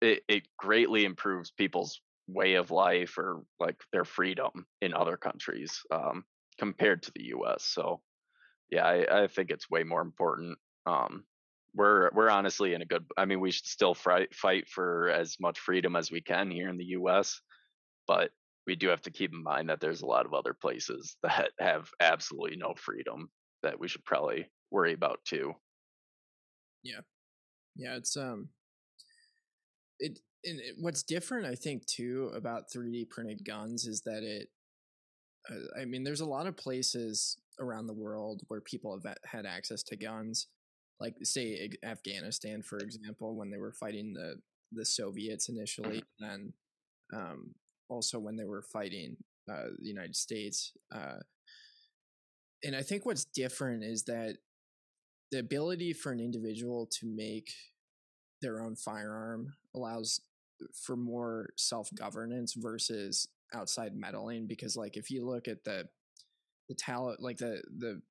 [0.00, 5.80] it, it greatly improves people's way of life or like their freedom in other countries
[5.90, 6.24] um,
[6.58, 7.64] compared to the U.S.
[7.64, 8.00] So
[8.70, 10.56] yeah, I, I think it's way more important.
[10.86, 11.24] Um,
[11.74, 13.04] we're we're honestly in a good.
[13.16, 16.68] I mean, we should still fight fight for as much freedom as we can here
[16.68, 17.40] in the U.S.
[18.06, 18.30] But
[18.66, 21.50] we do have to keep in mind that there's a lot of other places that
[21.58, 23.28] have absolutely no freedom
[23.62, 25.52] that we should probably worry about too.
[26.82, 27.00] Yeah.
[27.76, 28.48] Yeah, it's um
[29.98, 34.48] it and it, what's different I think too about 3D printed guns is that it
[35.50, 39.46] uh, I mean there's a lot of places around the world where people have had
[39.46, 40.46] access to guns
[41.00, 44.36] like say Afghanistan for example when they were fighting the
[44.72, 46.24] the Soviets initially mm-hmm.
[46.24, 46.52] and
[47.14, 47.54] um
[47.88, 49.16] also when they were fighting
[49.50, 51.18] uh, the United States uh,
[52.62, 54.36] and I think what's different is that
[55.30, 57.50] the ability for an individual to make
[58.42, 60.20] their own firearm allows
[60.74, 64.46] for more self governance versus outside meddling.
[64.46, 65.88] Because, like, if you look at the
[66.68, 68.02] the talent, like the the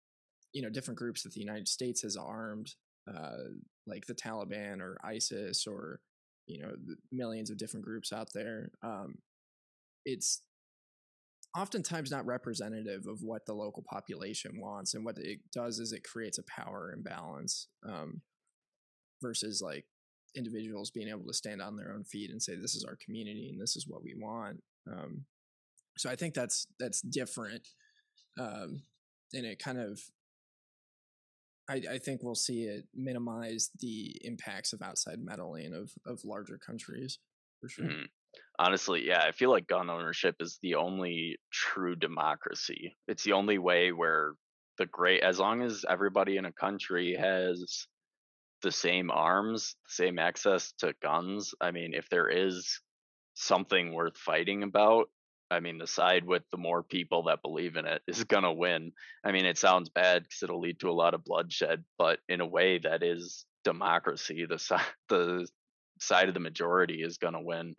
[0.53, 2.73] you know different groups that the United States has armed,
[3.07, 3.37] uh,
[3.87, 5.99] like the Taliban or ISIS or
[6.47, 6.71] you know
[7.11, 9.15] millions of different groups out there, um,
[10.05, 10.41] it's
[11.57, 14.93] oftentimes not representative of what the local population wants.
[14.93, 18.21] And what it does is it creates a power imbalance um,
[19.21, 19.85] versus like
[20.35, 23.49] individuals being able to stand on their own feet and say, this is our community
[23.51, 24.61] and this is what we want.
[24.91, 25.25] Um,
[25.97, 27.67] so I think that's that's different.
[28.39, 28.83] Um,
[29.33, 29.99] and it kind of
[31.69, 36.57] I, I, think we'll see it minimize the impacts of outside meddling of of larger
[36.57, 37.19] countries
[37.61, 37.85] for sure.
[37.85, 38.05] Mm-hmm
[38.59, 42.97] honestly, yeah, I feel like gun ownership is the only true democracy.
[43.07, 44.33] It's the only way where
[44.77, 47.87] the great, as long as everybody in a country has
[48.61, 51.53] the same arms, same access to guns.
[51.61, 52.81] I mean, if there is
[53.33, 55.09] something worth fighting about,
[55.51, 58.51] I mean, the side with the more people that believe in it is going to
[58.51, 58.91] win.
[59.23, 62.41] I mean, it sounds bad because it'll lead to a lot of bloodshed, but in
[62.41, 64.45] a way that is democracy.
[64.45, 65.47] The side, the
[65.99, 67.75] side of the majority is going to win.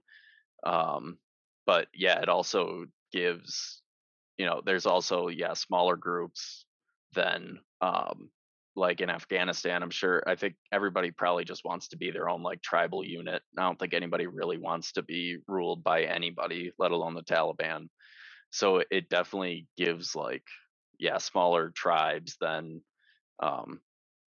[0.64, 1.18] Um,
[1.66, 3.82] but yeah, it also gives,
[4.36, 6.64] you know, there's also yeah smaller groups
[7.14, 8.30] than um,
[8.80, 9.82] like in Afghanistan.
[9.82, 10.22] I'm sure.
[10.26, 13.42] I think everybody probably just wants to be their own like tribal unit.
[13.56, 17.88] I don't think anybody really wants to be ruled by anybody, let alone the Taliban.
[18.50, 20.42] So it definitely gives like
[20.98, 22.80] yeah smaller tribes than
[23.40, 23.80] um,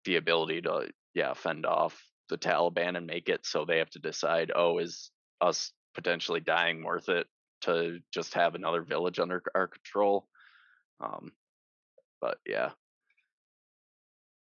[0.03, 3.99] the ability to yeah fend off the Taliban and make it so they have to
[3.99, 5.09] decide oh is
[5.41, 7.27] us potentially dying worth it
[7.61, 10.27] to just have another village under our control.
[11.01, 11.31] Um,
[12.21, 12.71] but yeah.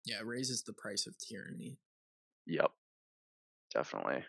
[0.05, 1.77] Yeah, it raises the price of tyranny.
[2.47, 2.71] Yep.
[3.73, 4.25] Definitely.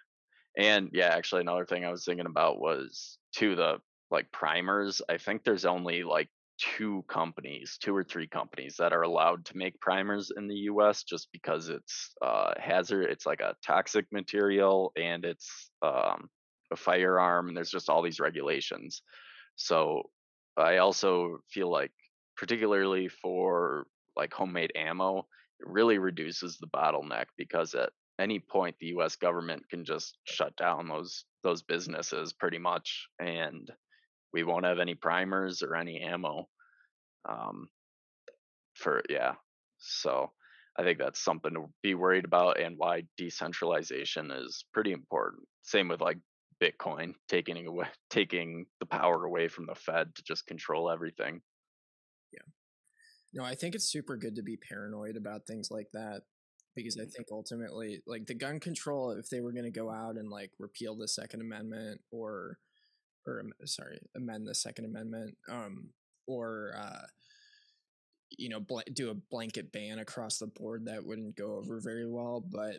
[0.57, 3.79] And yeah, actually another thing I was thinking about was to the
[4.11, 5.01] like primers.
[5.09, 9.57] I think there's only like two companies, two or three companies that are allowed to
[9.57, 14.93] make primers in the US just because it's uh hazard, it's like a toxic material
[14.97, 16.29] and it's um
[16.71, 19.03] a firearm and there's just all these regulations
[19.57, 20.11] so
[20.57, 21.93] i also feel like
[22.37, 25.27] particularly for like homemade ammo
[25.65, 29.17] really reduces the bottleneck because at any point the U.S.
[29.17, 33.71] government can just shut down those those businesses pretty much, and
[34.33, 36.49] we won't have any primers or any ammo.
[37.29, 37.69] Um,
[38.75, 39.35] for yeah,
[39.79, 40.31] so
[40.79, 45.43] I think that's something to be worried about, and why decentralization is pretty important.
[45.63, 46.19] Same with like
[46.63, 51.43] Bitcoin taking away taking the power away from the Fed to just control everything.
[53.35, 56.23] No, I think it's super good to be paranoid about things like that
[56.75, 60.17] because I think ultimately, like the gun control, if they were going to go out
[60.17, 62.59] and like repeal the Second Amendment or,
[63.27, 65.91] or sorry, amend the Second Amendment, um,
[66.27, 67.07] or uh,
[68.39, 72.09] you know, bl- do a blanket ban across the board, that wouldn't go over very
[72.09, 72.43] well.
[72.47, 72.79] But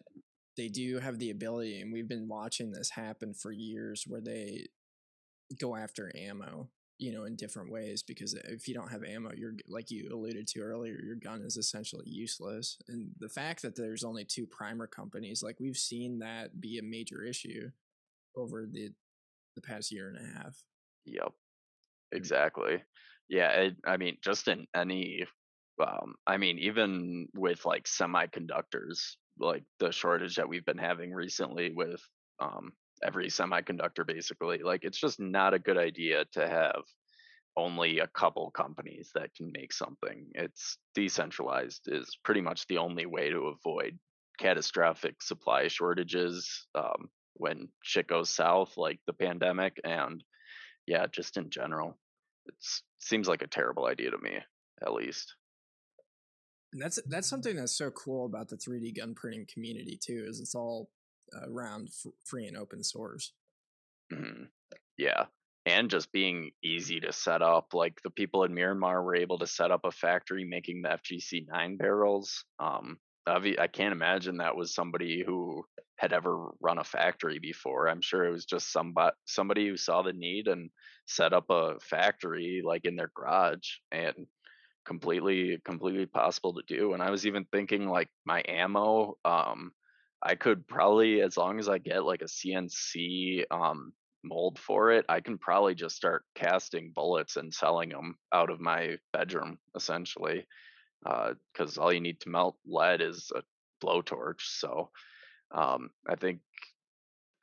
[0.58, 4.68] they do have the ability, and we've been watching this happen for years, where they
[5.60, 9.56] go after ammo you know in different ways because if you don't have ammo you're
[9.67, 12.77] like you alluded to earlier your gun is essentially useless.
[12.88, 16.84] And the fact that there's only two primer companies like we've seen that be a
[16.84, 17.69] major issue
[18.36, 18.91] over the
[19.56, 20.56] the past year and a half.
[21.06, 21.32] Yep.
[22.12, 22.84] Exactly.
[23.29, 25.25] Yeah it, i mean just in any
[25.82, 31.71] um i mean even with like semiconductors like the shortage that we've been having recently
[31.73, 32.01] with
[32.39, 36.84] um every semiconductor basically like it's just not a good idea to have
[37.56, 40.27] only a couple companies that can make something.
[40.34, 43.99] It's decentralized is pretty much the only way to avoid
[44.39, 50.23] catastrophic supply shortages um, when shit goes south like the pandemic and
[50.88, 51.97] yeah just in general.
[52.47, 52.56] It
[52.99, 54.38] seems like a terrible idea to me
[54.82, 55.36] at least.
[56.73, 60.39] And that's that's something that's so cool about the 3d gun printing community too is
[60.39, 60.89] it's all
[61.48, 63.34] around f- free and open source.
[64.12, 64.43] Mm-hmm.
[64.98, 65.26] Yeah,
[65.65, 67.74] and just being easy to set up.
[67.74, 71.48] Like the people in Myanmar were able to set up a factory making the FGC
[71.48, 72.46] nine barrels.
[72.60, 75.63] Um, I can't imagine that was somebody who
[75.98, 77.88] had ever run a factory before.
[77.88, 80.69] I'm sure it was just somebody somebody who saw the need and
[81.08, 84.13] set up a factory like in their garage and
[84.86, 86.93] completely completely possible to do.
[86.93, 89.72] And I was even thinking like my ammo um
[90.23, 93.91] I could probably, as long as I get like a CNC um,
[94.23, 98.62] mold for it, I can probably just start casting bullets and selling them out of
[98.62, 100.45] my bedroom, essentially.
[101.03, 103.41] Because uh, all you need to melt lead is a
[103.86, 104.39] blowtorch.
[104.39, 104.91] So
[105.53, 106.39] um, I think,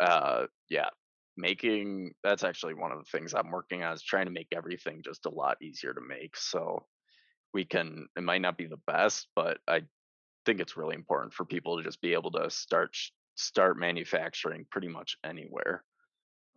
[0.01, 0.89] uh, yeah,
[1.37, 5.03] making that's actually one of the things I'm working on is trying to make everything
[5.05, 6.37] just a lot easier to make.
[6.37, 6.87] So
[7.53, 9.83] we can, it might not be the best, but I
[10.47, 12.97] think it's really important for people to just be able to start
[13.37, 15.85] start manufacturing pretty much anywhere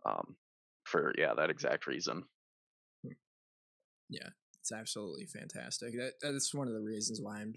[0.06, 0.36] um,
[0.84, 2.24] for yeah that exact reason.
[3.04, 3.12] Hmm.
[4.08, 4.28] yeah
[4.60, 5.92] it's absolutely fantastic.
[5.96, 7.54] That, that's one of the reasons why i'm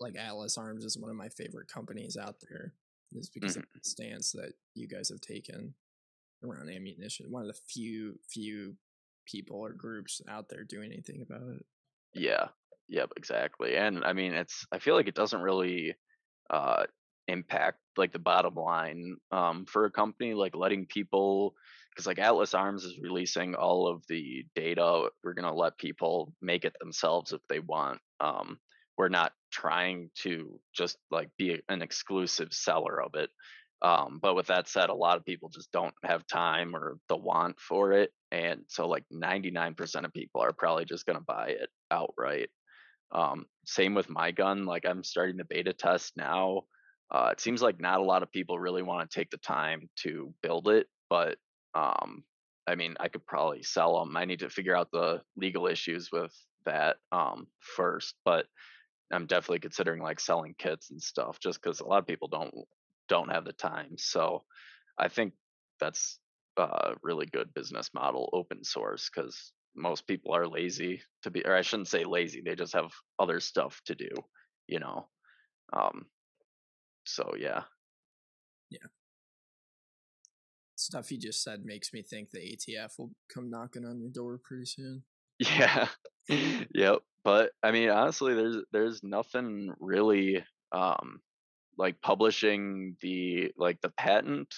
[0.00, 2.72] like atlas arms is one of my favorite companies out there
[3.14, 3.60] is because mm-hmm.
[3.60, 5.74] of the stance that you guys have taken
[6.42, 7.30] around ammunition.
[7.30, 8.74] One of the few few
[9.26, 11.64] people or groups out there doing anything about it.
[12.14, 12.48] Yeah
[12.92, 13.76] Yep, exactly.
[13.76, 15.94] And I mean, it's I feel like it doesn't really
[16.50, 16.84] uh,
[17.26, 21.54] impact like the bottom line um, for a company like letting people
[21.90, 25.08] because like Atlas Arms is releasing all of the data.
[25.24, 28.00] We're gonna let people make it themselves if they want.
[28.20, 28.58] Um,
[28.98, 33.30] we're not trying to just like be an exclusive seller of it.
[33.82, 37.16] Um, but with that said, a lot of people just don't have time or the
[37.16, 38.12] want for it.
[38.30, 42.50] And so like 99% of people are probably just going to buy it outright.
[43.12, 44.64] Um, same with my gun.
[44.64, 46.62] Like I'm starting the beta test now.
[47.10, 49.88] Uh, it seems like not a lot of people really want to take the time
[49.96, 51.36] to build it, but
[51.74, 52.24] um,
[52.66, 54.16] I mean, I could probably sell them.
[54.16, 56.32] I need to figure out the legal issues with
[56.64, 58.46] that um, first, but
[59.12, 62.54] I'm definitely considering like selling kits and stuff, just because a lot of people don't
[63.08, 63.98] don't have the time.
[63.98, 64.44] So
[64.98, 65.34] I think
[65.80, 66.18] that's
[66.56, 71.54] a really good business model, open source, because most people are lazy to be or
[71.56, 74.10] I shouldn't say lazy, they just have other stuff to do,
[74.66, 75.08] you know.
[75.72, 76.06] Um
[77.04, 77.62] so yeah.
[78.70, 78.88] Yeah.
[80.76, 84.38] Stuff you just said makes me think the ATF will come knocking on your door
[84.42, 85.02] pretty soon.
[85.38, 85.88] Yeah.
[86.28, 86.98] yep.
[87.24, 91.20] But I mean honestly there's there's nothing really um
[91.78, 94.54] like publishing the like the patent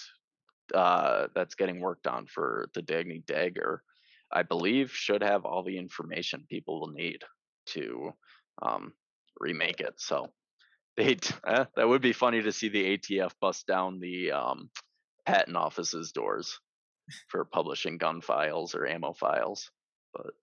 [0.73, 3.81] uh that's getting worked on for the Dagny dagger
[4.31, 7.23] I believe should have all the information people will need
[7.67, 8.11] to
[8.61, 8.93] um,
[9.39, 9.95] remake it.
[9.97, 10.27] So
[10.97, 11.17] they
[11.47, 14.69] eh, that would be funny to see the ATF bust down the um,
[15.25, 16.59] patent office's doors
[17.27, 19.69] for publishing gun files or ammo files.
[20.13, 20.33] But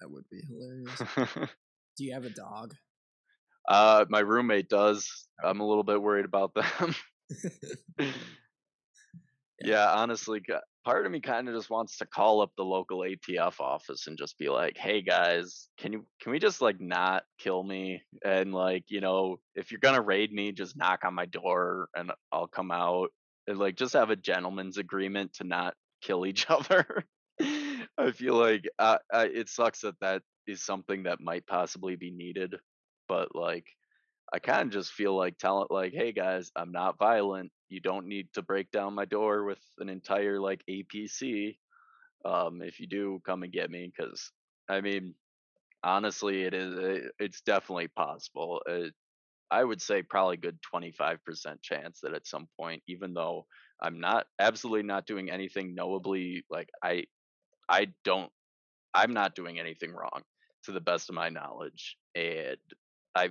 [0.00, 1.02] that would be hilarious.
[1.96, 2.74] Do you have a dog?
[3.68, 5.28] Uh, my roommate does.
[5.42, 6.94] I'm a little bit worried about them.
[9.62, 10.42] yeah, honestly,
[10.84, 14.16] part of me kind of just wants to call up the local ATF office and
[14.18, 18.54] just be like, "Hey guys, can you can we just like not kill me and
[18.54, 22.12] like, you know, if you're going to raid me, just knock on my door and
[22.32, 23.10] I'll come out
[23.46, 27.04] and like just have a gentleman's agreement to not kill each other."
[27.98, 32.10] I feel like uh, uh, it sucks that that is something that might possibly be
[32.10, 32.54] needed,
[33.08, 33.66] but like
[34.32, 37.52] I kind of just feel like telling like, "Hey guys, I'm not violent.
[37.68, 41.58] You don't need to break down my door with an entire like APC.
[42.24, 44.30] Um, if you do, come and get me." Because
[44.68, 45.14] I mean,
[45.82, 48.62] honestly, it is eh, it's definitely possible.
[48.66, 48.94] It,
[49.50, 53.46] I would say probably good 25% chance that at some point, even though
[53.82, 57.06] I'm not absolutely not doing anything knowably like I
[57.68, 58.30] I don't
[58.94, 60.22] I'm not doing anything wrong
[60.64, 61.96] to the best of my knowledge.
[62.14, 62.58] And
[63.14, 63.30] I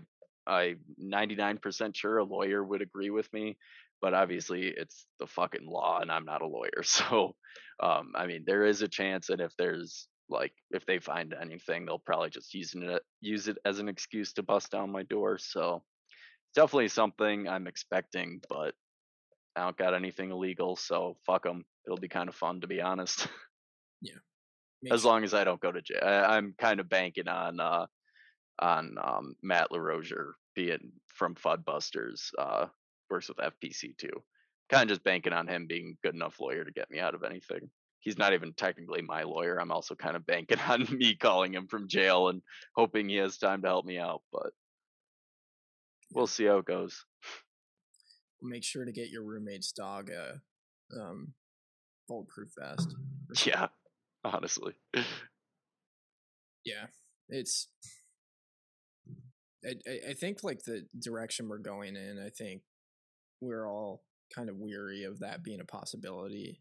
[0.50, 3.58] I'm 99% sure a lawyer would agree with me,
[4.02, 6.70] but obviously it's the fucking law and I'm not a lawyer.
[6.84, 7.36] So,
[7.82, 11.86] um, I mean, there is a chance, and if there's like if they find anything,
[11.86, 15.38] they'll probably just use it use it as an excuse to bust down my door.
[15.38, 15.84] So,
[16.56, 18.74] definitely something I'm expecting, but
[19.56, 21.64] I don't got anything illegal, so fuck them.
[21.86, 23.28] It'll be kind of fun to be honest.
[24.02, 24.14] Yeah.
[24.92, 26.00] as long as I don't go to jail.
[26.04, 27.86] I, am kind of banking on uh,
[28.60, 32.68] on um, Matt Larosiere being from Fudbusters, uh,
[33.10, 34.24] works with FPC too.
[34.70, 37.24] Kind of just banking on him being good enough lawyer to get me out of
[37.24, 37.70] anything.
[38.02, 39.60] He's not even technically my lawyer.
[39.60, 42.42] I'm also kind of banking on me calling him from jail and
[42.76, 44.22] hoping he has time to help me out.
[44.32, 44.52] But
[46.14, 47.04] we'll see how it goes.
[48.42, 50.40] Make sure to get your roommate's dog a
[50.98, 51.34] um,
[52.08, 52.96] bulletproof vest.
[53.46, 53.68] Yeah,
[54.24, 54.74] honestly.
[56.66, 56.88] Yeah,
[57.30, 57.68] it's
[59.66, 62.62] I, I think like the direction we're going in, I think
[63.42, 64.04] we're all
[64.34, 66.60] kind of weary of that being a possibility.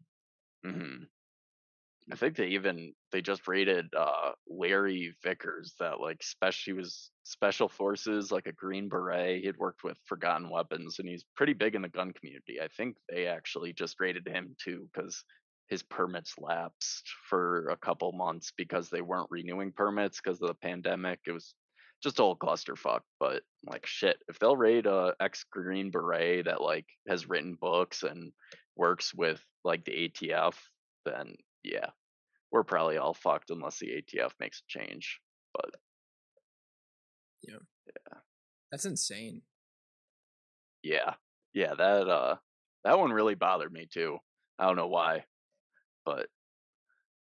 [0.66, 1.04] Mm-hmm.
[2.10, 7.10] I think they even they just rated uh Larry Vickers that like special he was
[7.24, 9.40] special forces like a green beret.
[9.40, 12.60] He had worked with Forgotten Weapons and he's pretty big in the gun community.
[12.62, 15.22] I think they actually just rated him too because
[15.68, 20.54] his permits lapsed for a couple months because they weren't renewing permits because of the
[20.54, 21.20] pandemic.
[21.26, 21.54] It was
[22.02, 23.00] just a whole clusterfuck.
[23.18, 28.02] But like shit, if they'll raid a ex Green Beret that like has written books
[28.02, 28.32] and
[28.76, 30.54] works with like the ATF,
[31.04, 31.34] then
[31.64, 31.90] yeah,
[32.50, 35.20] we're probably all fucked unless the ATF makes a change.
[35.54, 35.70] But
[37.42, 38.18] yeah, yeah,
[38.70, 39.42] that's insane.
[40.82, 41.14] Yeah,
[41.52, 42.36] yeah, that uh,
[42.84, 44.18] that one really bothered me too.
[44.58, 45.24] I don't know why,
[46.04, 46.28] but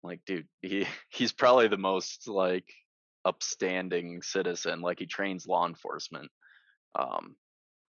[0.03, 2.67] like, dude, he he's probably the most like
[3.25, 4.81] upstanding citizen.
[4.81, 6.31] Like he trains law enforcement.
[6.99, 7.37] Um,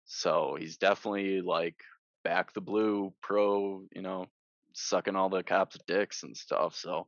[0.04, 1.76] so he's definitely like
[2.24, 4.26] back the blue pro, you know,
[4.74, 6.74] sucking all the cops' dicks and stuff.
[6.74, 7.06] So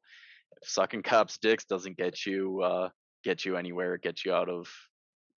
[0.63, 2.89] sucking cops' dicks doesn't get you uh,
[3.25, 4.69] get you anywhere, get you out of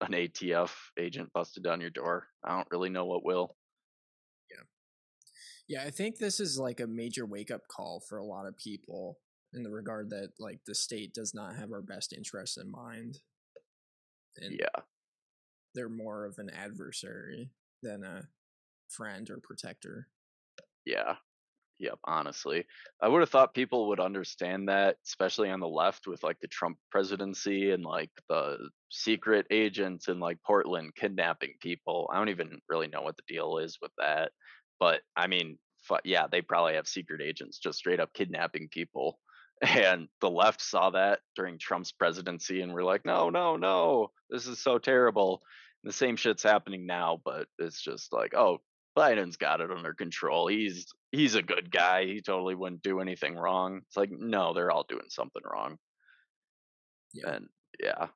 [0.01, 3.55] an ATF agent busted down your door, I don't really know what will.
[4.51, 4.63] Yeah.
[5.67, 8.57] Yeah, I think this is like a major wake up call for a lot of
[8.57, 9.17] people
[9.55, 13.17] in the regard that like the state does not have our best interests in mind.
[14.37, 14.81] And yeah.
[15.73, 17.49] They're more of an adversary
[17.81, 18.27] than a
[18.89, 20.07] friend or protector.
[20.85, 21.15] Yeah.
[21.79, 22.65] Yep, honestly.
[23.01, 26.47] I would have thought people would understand that, especially on the left with like the
[26.47, 32.09] Trump presidency and like the secret agents in like Portland kidnapping people.
[32.11, 34.31] I don't even really know what the deal is with that.
[34.79, 35.57] But I mean,
[36.05, 39.19] yeah, they probably have secret agents just straight up kidnapping people.
[39.65, 44.47] And the left saw that during Trump's presidency and we're like, no, no, no, this
[44.47, 45.41] is so terrible.
[45.83, 48.59] And the same shit's happening now, but it's just like, oh,
[48.97, 50.47] Biden's got it under control.
[50.47, 52.05] He's he's a good guy.
[52.05, 53.81] He totally wouldn't do anything wrong.
[53.87, 55.77] It's like, no, they're all doing something wrong.
[57.13, 57.35] Yeah.
[57.35, 57.49] And
[57.81, 58.07] yeah.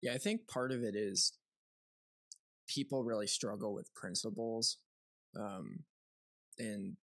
[0.00, 1.32] Yeah, I think part of it is
[2.68, 4.78] people really struggle with principles.
[5.38, 5.80] Um
[6.58, 6.96] and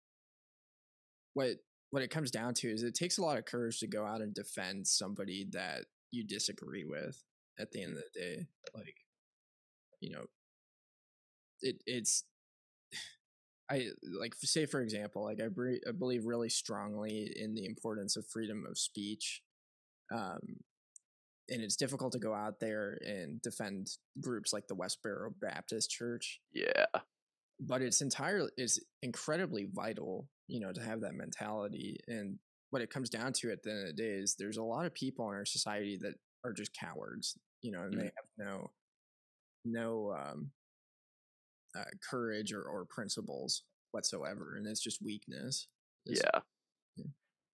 [1.35, 1.57] what
[1.93, 4.21] what it comes down to is it takes a lot of courage to go out
[4.21, 7.23] and defend somebody that you disagree with
[7.61, 8.97] at the end of the day like
[10.01, 10.25] you know
[11.61, 12.25] it it's
[13.71, 13.89] i
[14.19, 18.27] like say for example like i, bre- I believe really strongly in the importance of
[18.27, 19.43] freedom of speech
[20.13, 20.41] um
[21.49, 23.89] and it's difficult to go out there and defend
[24.21, 26.41] groups like the Westboro Baptist Church.
[26.53, 26.87] Yeah.
[27.61, 31.99] But it's entirely it's incredibly vital you know, to have that mentality.
[32.09, 32.39] And
[32.71, 34.87] what it comes down to at the end of the day is there's a lot
[34.87, 36.15] of people in our society that
[36.45, 37.99] are just cowards, you know, and mm.
[37.99, 38.71] they have no
[39.65, 40.51] no um,
[41.79, 43.63] uh, courage or, or principles
[43.93, 45.69] whatsoever, and it's just weakness.
[46.07, 46.41] It's, yeah.
[46.97, 47.05] yeah.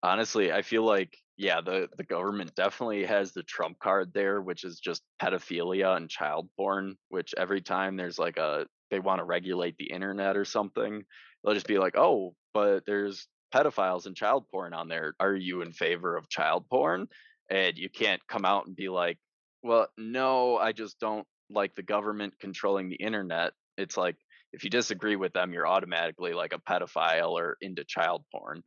[0.02, 4.64] Honestly, I feel like yeah, the the government definitely has the trump card there, which
[4.64, 6.96] is just pedophilia and child porn.
[7.08, 11.04] Which every time there's like a they want to regulate the internet or something,
[11.44, 15.14] they'll just be like, oh, but there's pedophiles and child porn on there.
[15.20, 17.08] Are you in favor of child porn?
[17.50, 19.18] And you can't come out and be like,
[19.62, 23.52] well, no, I just don't like the government controlling the internet.
[23.76, 24.16] It's like
[24.52, 28.62] if you disagree with them, you're automatically like a pedophile or into child porn.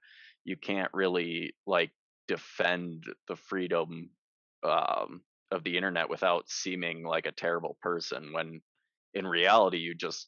[0.45, 1.91] You can't really like
[2.27, 4.09] defend the freedom
[4.63, 5.21] um,
[5.51, 8.61] of the internet without seeming like a terrible person when
[9.13, 10.27] in reality you just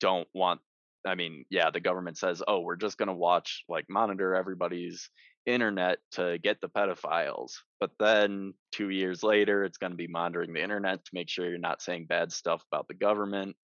[0.00, 0.60] don't want
[1.06, 5.10] I mean, yeah, the government says, "Oh, we're just going to watch like monitor everybody's
[5.46, 10.52] internet to get the pedophiles." But then 2 years later, it's going to be monitoring
[10.54, 13.56] the internet to make sure you're not saying bad stuff about the government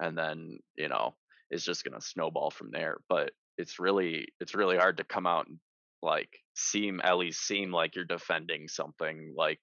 [0.00, 1.14] and then, you know,
[1.50, 2.98] it's just going to snowball from there.
[3.08, 5.58] But it's really it's really hard to come out and
[6.02, 9.60] like seem at least seem like you're defending something like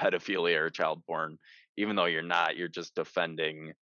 [0.00, 1.36] pedophilia or child porn
[1.76, 3.72] even though you're not you're just defending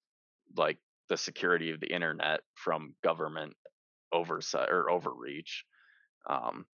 [0.57, 0.78] like
[1.09, 3.55] the security of the internet from government
[4.12, 5.64] oversight or overreach.
[6.28, 6.66] Um,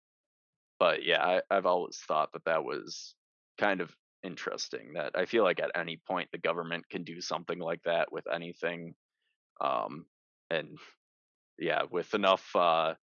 [0.79, 3.15] but yeah, I, I've always thought that that was
[3.59, 4.95] kind of interesting.
[4.95, 8.25] That I feel like at any point the government can do something like that with
[8.33, 8.95] anything,
[9.61, 10.07] um,
[10.51, 10.79] and
[11.59, 12.95] yeah, with enough uh,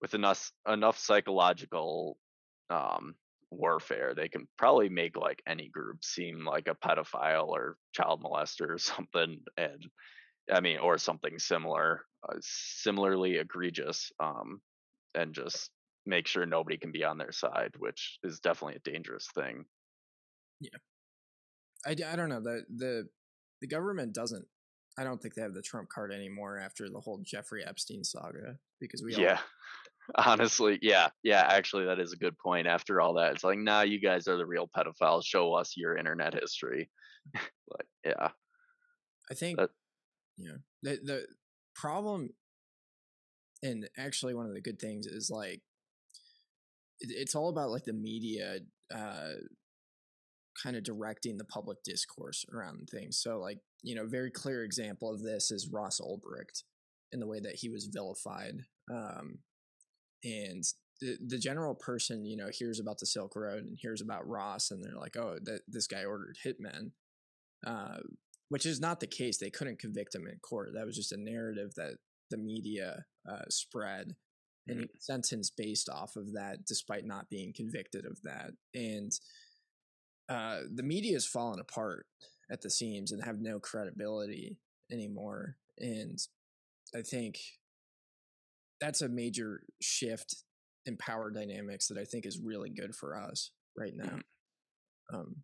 [0.00, 2.16] with enough enough psychological
[2.70, 3.14] um,
[3.50, 8.68] warfare, they can probably make like any group seem like a pedophile or child molester
[8.70, 9.86] or something, and
[10.50, 14.60] I mean, or something similar, uh, similarly egregious, um,
[15.14, 15.70] and just
[16.06, 19.64] make sure nobody can be on their side, which is definitely a dangerous thing.
[20.60, 20.78] Yeah,
[21.86, 23.08] I, I don't know the the
[23.60, 24.44] the government doesn't.
[24.98, 28.58] I don't think they have the trump card anymore after the whole Jeffrey Epstein saga
[28.80, 29.38] because we yeah.
[30.16, 31.46] Honestly, yeah, yeah.
[31.48, 32.66] Actually, that is a good point.
[32.66, 35.24] After all that, it's like, nah, you guys are the real pedophiles.
[35.24, 36.90] Show us your internet history.
[37.34, 38.28] like, yeah.
[39.30, 39.70] I think that,
[40.36, 40.56] yeah.
[40.82, 41.26] The the
[41.74, 42.30] problem
[43.62, 45.62] and actually one of the good things is like
[47.00, 48.58] it, it's all about like the media
[48.94, 49.32] uh
[50.62, 53.18] kind of directing the public discourse around things.
[53.18, 56.62] So like, you know, very clear example of this is Ross Ulbricht
[57.10, 58.60] in the way that he was vilified.
[58.90, 59.38] Um
[60.24, 60.62] and
[61.00, 64.70] the, the general person, you know, hears about the Silk Road and hears about Ross
[64.70, 66.92] and they're like, "Oh, that this guy ordered hitmen."
[67.66, 67.98] Uh,
[68.52, 69.38] which is not the case.
[69.38, 70.72] They couldn't convict him in court.
[70.74, 71.94] That was just a narrative that
[72.30, 74.14] the media uh, spread,
[74.68, 78.50] and he was sentenced based off of that, despite not being convicted of that.
[78.74, 79.10] And
[80.28, 82.04] uh, the media has fallen apart
[82.50, 84.58] at the seams and have no credibility
[84.92, 85.56] anymore.
[85.78, 86.18] And
[86.94, 87.38] I think
[88.82, 90.44] that's a major shift
[90.84, 94.04] in power dynamics that I think is really good for us right now.
[94.04, 95.16] Mm-hmm.
[95.16, 95.36] Um,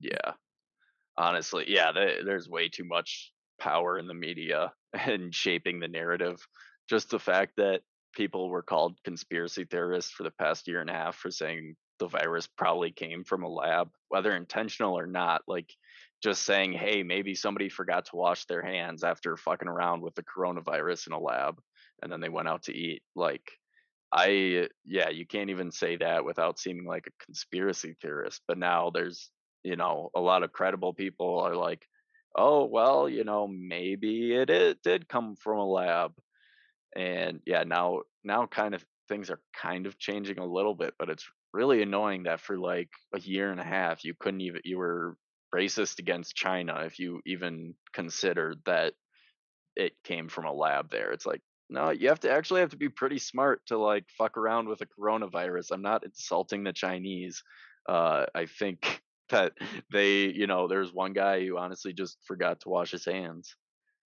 [0.00, 0.32] yeah,
[1.16, 3.32] honestly yeah there's way too much
[3.62, 6.46] power in the media and shaping the narrative.
[6.88, 7.80] Just the fact that
[8.12, 12.08] people were called conspiracy theorists for the past year and a half for saying the
[12.08, 15.72] virus probably came from a lab whether intentional or not like
[16.22, 20.24] just saying hey maybe somebody forgot to wash their hands after fucking around with the
[20.24, 21.58] coronavirus in a lab
[22.02, 23.52] and then they went out to eat like
[24.12, 28.90] i yeah you can't even say that without seeming like a conspiracy theorist but now
[28.90, 29.30] there's
[29.62, 31.86] you know, a lot of credible people are like,
[32.34, 36.12] oh, well, you know, maybe it, it did come from a lab.
[36.96, 41.10] And yeah, now, now kind of things are kind of changing a little bit, but
[41.10, 44.78] it's really annoying that for like a year and a half, you couldn't even, you
[44.78, 45.16] were
[45.54, 48.94] racist against China if you even considered that
[49.76, 51.12] it came from a lab there.
[51.12, 54.36] It's like, no, you have to actually have to be pretty smart to like fuck
[54.36, 55.72] around with a coronavirus.
[55.72, 57.42] I'm not insulting the Chinese.
[57.88, 59.01] Uh, I think
[59.32, 59.52] that
[59.90, 63.54] they, you know, there's one guy who honestly just forgot to wash his hands.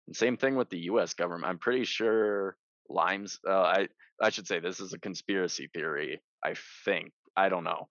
[0.07, 1.15] And same thing with the U.S.
[1.15, 1.49] government.
[1.49, 2.57] I'm pretty sure
[2.89, 3.39] Limes.
[3.49, 3.89] Uh, I
[4.21, 6.21] I should say this is a conspiracy theory.
[6.45, 6.55] I
[6.85, 7.89] think I don't know,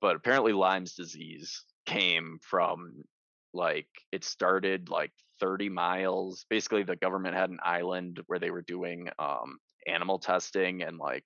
[0.00, 3.04] but apparently Lyme's disease came from
[3.52, 6.46] like it started like 30 miles.
[6.48, 11.24] Basically, the government had an island where they were doing um, animal testing and like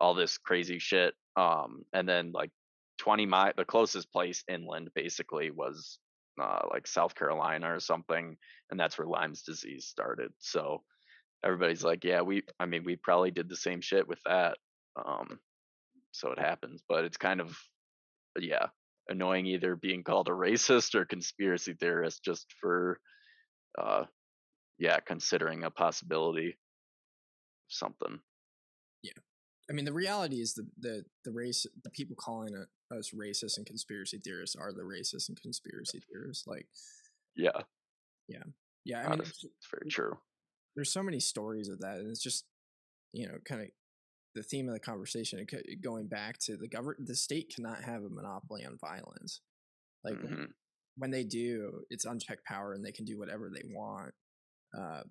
[0.00, 1.14] all this crazy shit.
[1.36, 2.50] Um, and then like
[3.00, 5.98] 20 mile the closest place inland basically was
[6.40, 8.36] uh, like south carolina or something
[8.70, 10.82] and that's where lyme's disease started so
[11.44, 14.56] everybody's like yeah we i mean we probably did the same shit with that
[14.96, 15.38] um
[16.12, 17.58] so it happens but it's kind of
[18.38, 18.66] yeah
[19.08, 23.00] annoying either being called a racist or conspiracy theorist just for
[23.80, 24.04] uh
[24.78, 26.56] yeah considering a possibility
[27.70, 28.20] something.
[29.02, 29.12] Yeah.
[29.70, 33.56] I mean, the reality is the the the race, the people calling it, us racists
[33.56, 36.46] and conspiracy theorists are the racists and conspiracy theorists.
[36.46, 36.66] Like,
[37.36, 37.62] yeah
[38.28, 38.42] yeah,
[38.84, 38.98] yeah.
[39.00, 40.18] I mean, honest, it's very true
[40.76, 42.44] there's so many stories of that, and it's just
[43.12, 43.68] you know kind of
[44.36, 45.44] the theme of the conversation
[45.82, 47.06] going back to the government.
[47.06, 49.40] The state cannot have a monopoly on violence.
[50.04, 50.54] Like when- Mhm.
[50.96, 54.14] when they do, it's unchecked power, and they can do whatever they want.
[54.76, 55.02] Uh,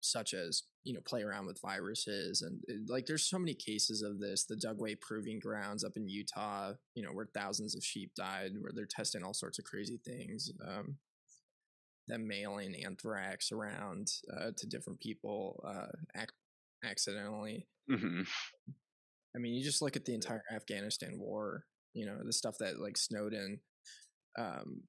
[0.00, 4.02] such as you know play around with viruses and uh, like there's so many cases
[4.02, 8.12] of this the dugway proving grounds up in utah you know where thousands of sheep
[8.14, 10.96] died where they're testing all sorts of crazy things um
[12.06, 15.86] them mailing anthrax around uh, to different people uh
[16.16, 16.28] ac-
[16.84, 18.26] accidentally Mhm.
[19.34, 22.80] I mean, you just look at the entire Afghanistan war, you know, the stuff that
[22.80, 23.60] like Snowden
[24.38, 24.82] um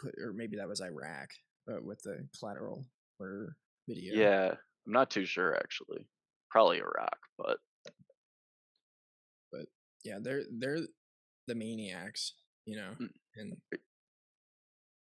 [0.00, 1.30] put or maybe that was Iraq,
[1.66, 2.86] but with the collateral
[3.20, 3.56] or
[3.88, 4.14] video.
[4.14, 4.48] yeah
[4.86, 6.06] i'm not too sure actually
[6.50, 7.58] probably iraq but
[9.50, 9.66] but
[10.04, 10.86] Yeah, they're they're
[11.46, 12.34] the maniacs,
[12.64, 12.94] you know.
[13.00, 13.10] Mm.
[13.36, 13.56] And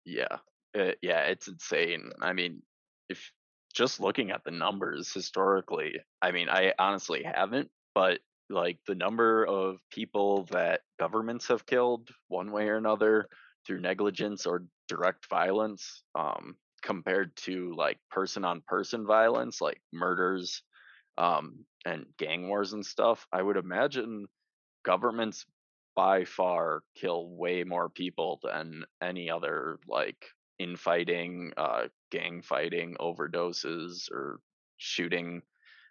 [0.06, 0.38] Yeah,
[0.78, 2.12] uh, yeah, it's insane.
[2.22, 2.62] I mean,
[3.10, 3.32] if
[3.74, 8.20] just looking at the numbers historically, I mean, I honestly haven't, but
[8.50, 13.28] like the number of people that governments have killed one way or another
[13.66, 20.64] through negligence or direct violence, um, compared to like person on person violence, like murders,
[21.18, 24.28] um, and gang wars and stuff, I would imagine
[24.84, 25.46] governments
[25.96, 30.26] by far kill way more people than any other like
[30.60, 34.40] infighting, uh, gang fighting, overdoses, or
[34.78, 35.42] shooting.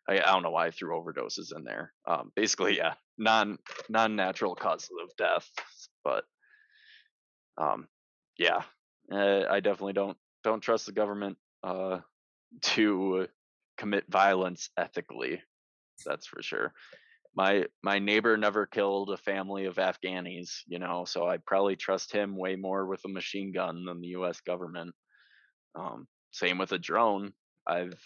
[0.09, 1.93] I, I don't know why I threw overdoses in there.
[2.07, 5.49] Um, basically, yeah, non non natural causes of death,
[6.05, 6.25] but
[7.59, 7.89] um,
[8.39, 8.63] yeah,
[9.13, 11.99] uh, I definitely don't don't trust the government uh,
[12.63, 13.27] to
[13.79, 15.41] commit violence ethically.
[16.07, 16.73] That's for sure
[17.35, 22.13] my my neighbor never killed a family of Afghanis, you know, so I'd probably trust
[22.13, 24.41] him way more with a machine gun than the U.S.
[24.41, 24.95] government.
[25.75, 27.33] Um, same with a drone.
[27.67, 27.99] I've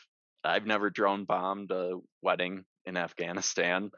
[0.45, 3.91] I've never drone bombed a wedding in Afghanistan,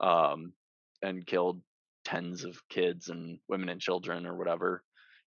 [0.00, 0.52] um,
[1.00, 1.62] and killed
[2.04, 4.82] tens of kids and women and children or whatever.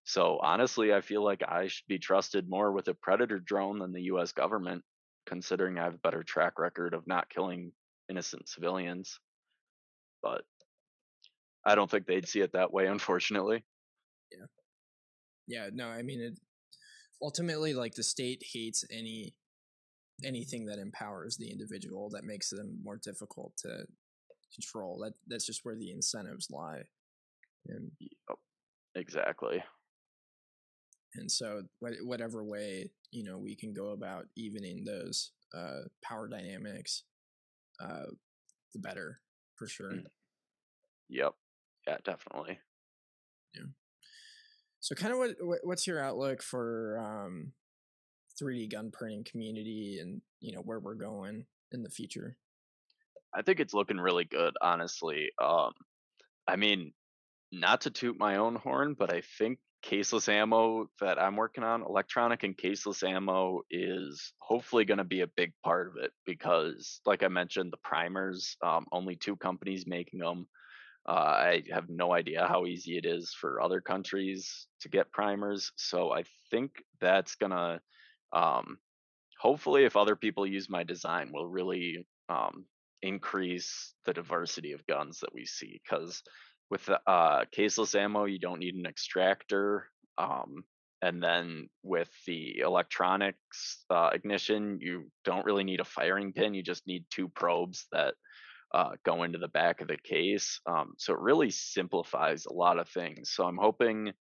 [0.05, 3.91] So honestly, I feel like I should be trusted more with a predator drone than
[3.91, 4.31] the U.S.
[4.31, 4.83] government,
[5.25, 7.71] considering I have a better track record of not killing
[8.09, 9.19] innocent civilians
[10.25, 10.41] but
[11.65, 13.63] I don't think they'd see it that way, unfortunately.
[14.31, 14.45] yeah,
[15.47, 16.39] Yeah, no, I mean it
[17.21, 19.35] ultimately like the state hates any
[20.23, 23.85] anything that empowers the individual that makes them more difficult to
[24.53, 24.99] control.
[25.03, 26.83] That that's just where the incentives lie.
[27.67, 28.35] And Yep, oh,
[28.95, 29.63] exactly.
[31.17, 36.27] And so what- whatever way you know we can go about evening those uh power
[36.27, 37.03] dynamics
[37.79, 38.05] uh
[38.73, 39.21] the better
[39.55, 40.05] for sure Mm.
[41.09, 41.33] Yep.
[41.87, 42.59] Yeah, definitely.
[43.53, 43.67] Yeah.
[44.79, 47.53] So kind of what, what what's your outlook for um
[48.41, 52.37] 3d gun printing community and you know where we're going in the future
[53.37, 55.29] I think it's looking really good, honestly.
[55.43, 55.73] Um,
[56.47, 56.93] I mean,
[57.51, 61.83] not to toot my own horn, but I think caseless ammo that I'm working on,
[61.83, 67.01] electronic and caseless ammo, is hopefully going to be a big part of it because,
[67.05, 70.47] like I mentioned, the primers, um, only two companies making them.
[71.07, 75.71] Uh, I have no idea how easy it is for other countries to get primers.
[75.75, 77.79] So I think that's going to,
[78.33, 78.79] um,
[79.39, 82.65] hopefully, if other people use my design, will really um,
[83.03, 86.23] increase the diversity of guns that we see because
[86.69, 89.87] with the uh, caseless ammo you don't need an extractor
[90.17, 90.63] um,
[91.01, 96.63] and then with the electronics uh, ignition you don't really need a firing pin you
[96.63, 98.13] just need two probes that
[98.73, 102.79] uh, go into the back of the case um, so it really simplifies a lot
[102.79, 104.11] of things so i'm hoping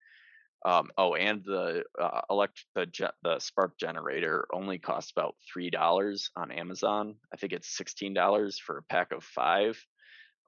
[0.64, 2.86] um, oh, and the uh, elect the
[3.22, 7.16] the spark generator only costs about three dollars on Amazon.
[7.32, 9.78] I think it's sixteen dollars for a pack of five.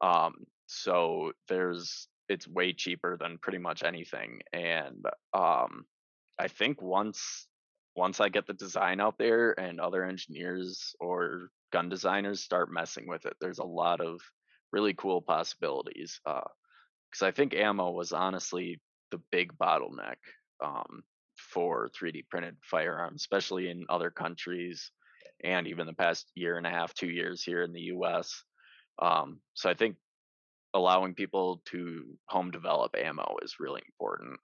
[0.00, 0.34] Um,
[0.66, 4.40] so there's it's way cheaper than pretty much anything.
[4.52, 5.84] And um,
[6.38, 7.46] I think once
[7.94, 13.08] once I get the design out there and other engineers or gun designers start messing
[13.08, 14.20] with it, there's a lot of
[14.72, 16.20] really cool possibilities.
[16.24, 20.16] Because I think ammo was honestly the big bottleneck
[20.62, 21.04] um,
[21.36, 24.90] for 3D printed firearms, especially in other countries
[25.42, 28.42] and even the past year and a half, two years here in the US.
[29.00, 29.96] Um, so I think
[30.76, 34.38] allowing people to home develop ammo is really important.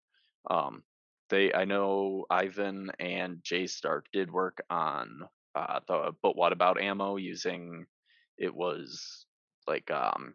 [0.51, 0.83] Um,
[1.31, 5.23] they, I know Ivan and Jay Stark did work on
[5.55, 7.87] uh, the, but what about ammo using?
[8.39, 9.27] It was
[9.67, 10.35] like um,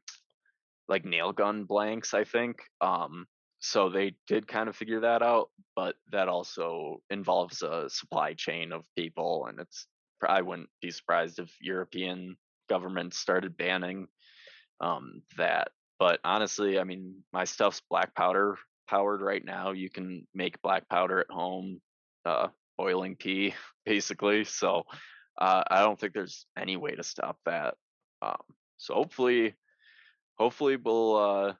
[0.88, 2.58] like nail gun blanks, I think.
[2.82, 3.26] Um,
[3.60, 8.72] so they did kind of figure that out, but that also involves a supply chain
[8.72, 9.88] of people, and it's
[10.28, 12.38] I wouldn't be surprised if European
[12.70, 14.08] governments started banning
[14.80, 15.70] um, that.
[16.00, 19.72] But honestly, I mean, my stuff's black powder powered right now.
[19.72, 21.82] You can make black powder at home,
[22.26, 24.44] uh, boiling tea, basically.
[24.44, 24.84] So
[25.38, 27.76] uh, I don't think there's any way to stop that.
[28.22, 28.38] Um,
[28.78, 29.56] so hopefully,
[30.38, 31.54] hopefully we'll uh,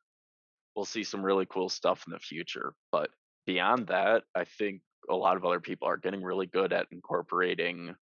[0.76, 2.74] we'll see some really cool stuff in the future.
[2.92, 3.10] But
[3.46, 7.96] beyond that, I think a lot of other people are getting really good at incorporating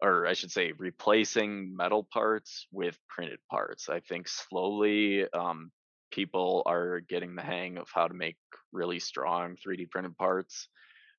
[0.00, 3.88] or I should say, replacing metal parts with printed parts.
[3.88, 5.70] I think slowly um,
[6.10, 8.36] people are getting the hang of how to make
[8.72, 10.68] really strong 3D printed parts.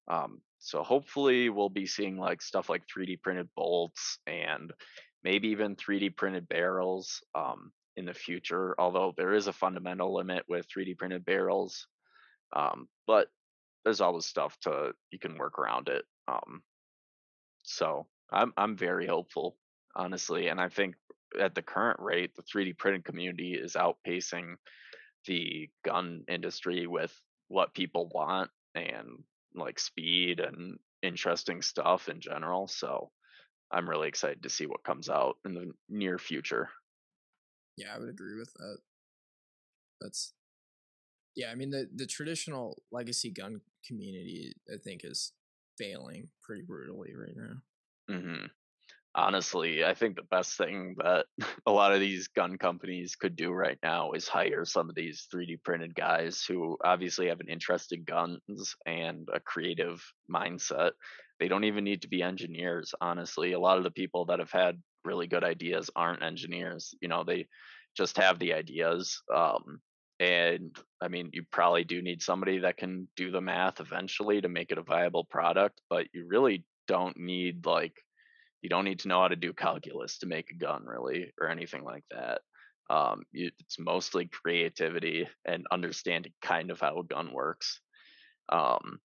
[0.07, 4.71] Um, so hopefully we'll be seeing like stuff like 3D printed bolts and
[5.23, 8.75] maybe even 3D printed barrels um, in the future.
[8.79, 11.87] Although there is a fundamental limit with 3D printed barrels,
[12.55, 13.27] um, but
[13.83, 16.03] there's always stuff to you can work around it.
[16.27, 16.61] Um,
[17.63, 19.57] so I'm I'm very hopeful,
[19.95, 20.95] honestly, and I think
[21.39, 24.55] at the current rate, the 3D printing community is outpacing
[25.25, 27.13] the gun industry with
[27.47, 29.23] what people want and
[29.55, 32.67] like speed and interesting stuff in general.
[32.67, 33.11] So
[33.71, 36.69] I'm really excited to see what comes out in the near future.
[37.77, 38.77] Yeah, I would agree with that.
[40.01, 40.33] That's
[41.35, 45.33] yeah, I mean the the traditional legacy gun community I think is
[45.77, 47.61] failing pretty brutally right now.
[48.09, 48.45] Hmm
[49.15, 51.25] Honestly, I think the best thing that
[51.67, 55.27] a lot of these gun companies could do right now is hire some of these
[55.31, 60.93] 3D printed guys who obviously have an interest in guns and a creative mindset.
[61.39, 63.53] They don't even need to be engineers, honestly.
[63.53, 66.95] A lot of the people that have had really good ideas aren't engineers.
[67.01, 67.47] You know, they
[67.95, 69.21] just have the ideas.
[69.33, 69.81] Um,
[70.19, 74.49] and I mean, you probably do need somebody that can do the math eventually to
[74.49, 77.93] make it a viable product, but you really don't need like
[78.61, 81.47] you don't need to know how to do calculus to make a gun really or
[81.47, 82.41] anything like that.
[82.89, 87.79] Um, it's mostly creativity and understanding kind of how a gun works.
[88.51, 88.99] Um,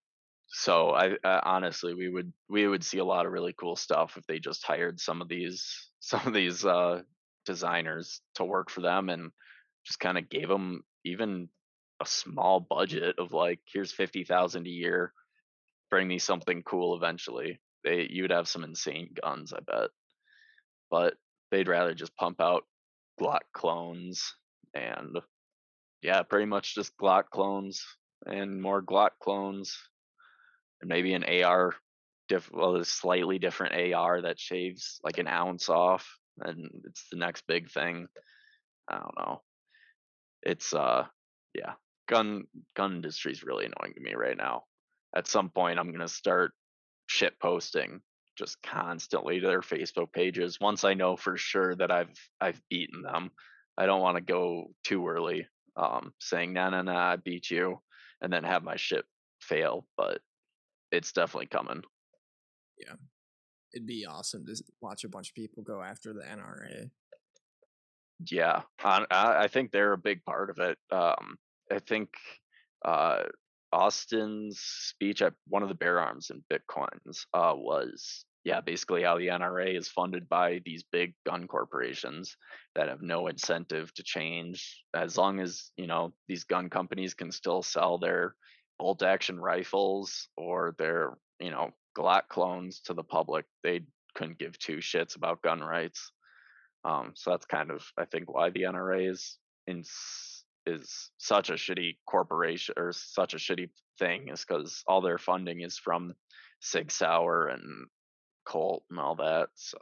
[0.48, 4.16] so I, I, honestly we would we would see a lot of really cool stuff
[4.16, 7.02] if they just hired some of these some of these uh,
[7.44, 9.30] designers to work for them and
[9.86, 11.48] just kind of gave them even
[12.02, 15.12] a small budget of like here's 50,000 a year.
[15.90, 19.90] Bring me something cool eventually they you'd have some insane guns, I bet.
[20.90, 21.14] But
[21.50, 22.64] they'd rather just pump out
[23.20, 24.34] Glock clones
[24.74, 25.18] and
[26.02, 27.84] yeah, pretty much just Glock clones
[28.26, 29.78] and more Glock clones
[30.80, 31.74] and maybe an AR
[32.28, 37.18] diff well a slightly different AR that shaves like an ounce off and it's the
[37.18, 38.06] next big thing.
[38.88, 39.42] I don't know.
[40.42, 41.04] It's uh
[41.54, 41.74] yeah,
[42.08, 44.64] gun gun industry is really annoying to me right now.
[45.16, 46.52] At some point I'm gonna start
[47.14, 48.00] shit posting
[48.36, 53.02] just constantly to their Facebook pages once I know for sure that I've I've beaten
[53.02, 53.30] them.
[53.78, 55.46] I don't want to go too early
[55.76, 57.80] um, saying nah nah nah I beat you
[58.20, 59.04] and then have my shit
[59.40, 60.20] fail, but
[60.90, 61.82] it's definitely coming.
[62.78, 62.94] Yeah.
[63.72, 66.90] It'd be awesome to watch a bunch of people go after the NRA.
[68.30, 70.78] Yeah, I, I think they're a big part of it.
[70.92, 71.36] Um,
[71.70, 72.10] I think
[72.84, 73.24] uh,
[73.74, 79.18] Austin's speech at one of the bear arms in Bitcoins uh, was, yeah, basically how
[79.18, 82.36] the NRA is funded by these big gun corporations
[82.76, 84.84] that have no incentive to change.
[84.94, 88.36] As long as, you know, these gun companies can still sell their
[88.78, 93.80] bolt action rifles or their, you know, Glock clones to the public, they
[94.14, 96.12] couldn't give two shits about gun rights.
[96.84, 99.82] Um, so that's kind of, I think, why the NRA is in
[100.66, 105.60] is such a shitty corporation or such a shitty thing is because all their funding
[105.60, 106.14] is from
[106.60, 107.86] Sig Sauer and
[108.46, 109.48] Colt and all that.
[109.54, 109.78] So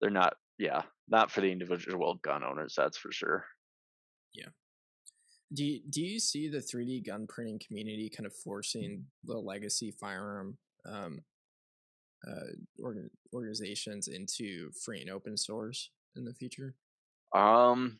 [0.00, 3.44] they're not, yeah, not for the individual gun owners, that's for sure.
[4.34, 4.48] Yeah.
[5.52, 9.90] Do you, do you see the 3D gun printing community kind of forcing the legacy
[9.90, 11.20] firearm um,
[12.26, 16.74] uh, organ- organizations into free and open source in the future?
[17.34, 17.98] Um,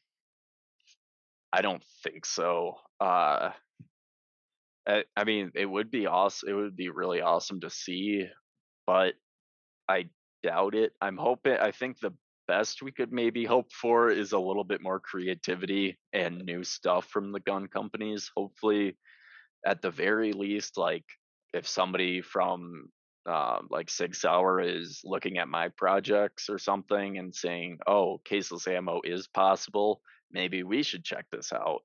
[1.52, 2.76] I don't think so.
[3.00, 3.50] Uh,
[4.86, 6.48] I, I mean, it would be awesome.
[6.48, 8.26] It would be really awesome to see,
[8.86, 9.14] but
[9.88, 10.06] I
[10.42, 10.92] doubt it.
[11.00, 11.56] I'm hoping.
[11.60, 12.12] I think the
[12.46, 17.06] best we could maybe hope for is a little bit more creativity and new stuff
[17.06, 18.30] from the gun companies.
[18.36, 18.96] Hopefully,
[19.66, 21.04] at the very least, like
[21.52, 22.88] if somebody from
[23.26, 28.66] uh, like Sig Sauer is looking at my projects or something and saying, "Oh, caseless
[28.66, 30.00] ammo is possible.
[30.32, 31.82] Maybe we should check this out."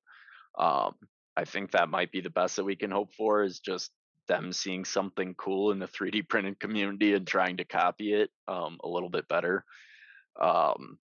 [0.58, 0.96] Um,
[1.38, 3.92] I think that might be the best that we can hope for is just
[4.28, 8.78] them seeing something cool in the 3D printed community and trying to copy it um,
[8.84, 9.64] a little bit better.
[10.42, 10.98] Um,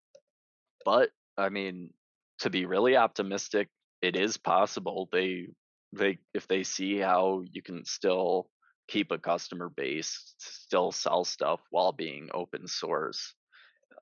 [0.85, 1.91] but I mean,
[2.39, 3.69] to be really optimistic,
[4.01, 5.09] it is possible.
[5.11, 5.47] They
[5.93, 8.49] they if they see how you can still
[8.87, 13.35] keep a customer base, still sell stuff while being open source,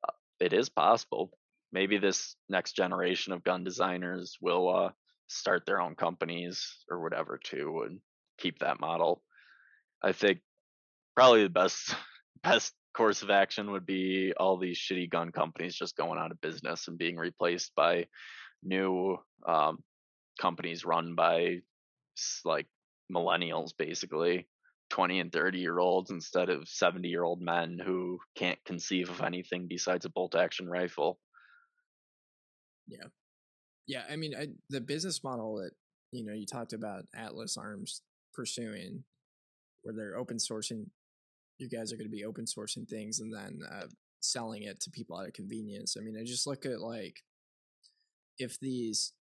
[0.07, 1.31] uh, it is possible.
[1.71, 4.89] Maybe this next generation of gun designers will uh,
[5.27, 7.99] start their own companies or whatever too, and
[8.37, 9.21] keep that model.
[10.03, 10.39] I think
[11.15, 11.95] probably the best
[12.43, 16.41] best course of action would be all these shitty gun companies just going out of
[16.41, 18.07] business and being replaced by
[18.63, 19.17] new
[19.47, 19.77] um,
[20.39, 21.59] companies run by
[22.45, 22.67] like
[23.13, 24.47] millennials, basically
[24.89, 29.21] 20 and 30 year olds instead of 70 year old men who can't conceive of
[29.21, 31.19] anything besides a bolt action rifle.
[32.89, 33.07] Yeah.
[33.87, 34.03] Yeah.
[34.09, 35.71] I mean, I, the business model that,
[36.11, 38.01] you know, you talked about Atlas Arms
[38.33, 39.03] pursuing,
[39.83, 40.87] where they're open sourcing
[41.59, 43.87] you guys are going to be open sourcing things and then uh,
[44.21, 45.95] selling it to people out of convenience.
[45.99, 47.21] I mean, I just look at like
[48.37, 49.13] if these,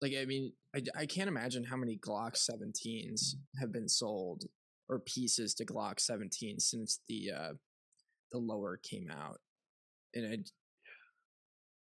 [0.00, 4.44] like, I mean, I, I can't imagine how many Glock 17s have been sold
[4.88, 7.52] or pieces to Glock 17 since the uh,
[8.30, 9.38] the lower came out,
[10.14, 10.36] and I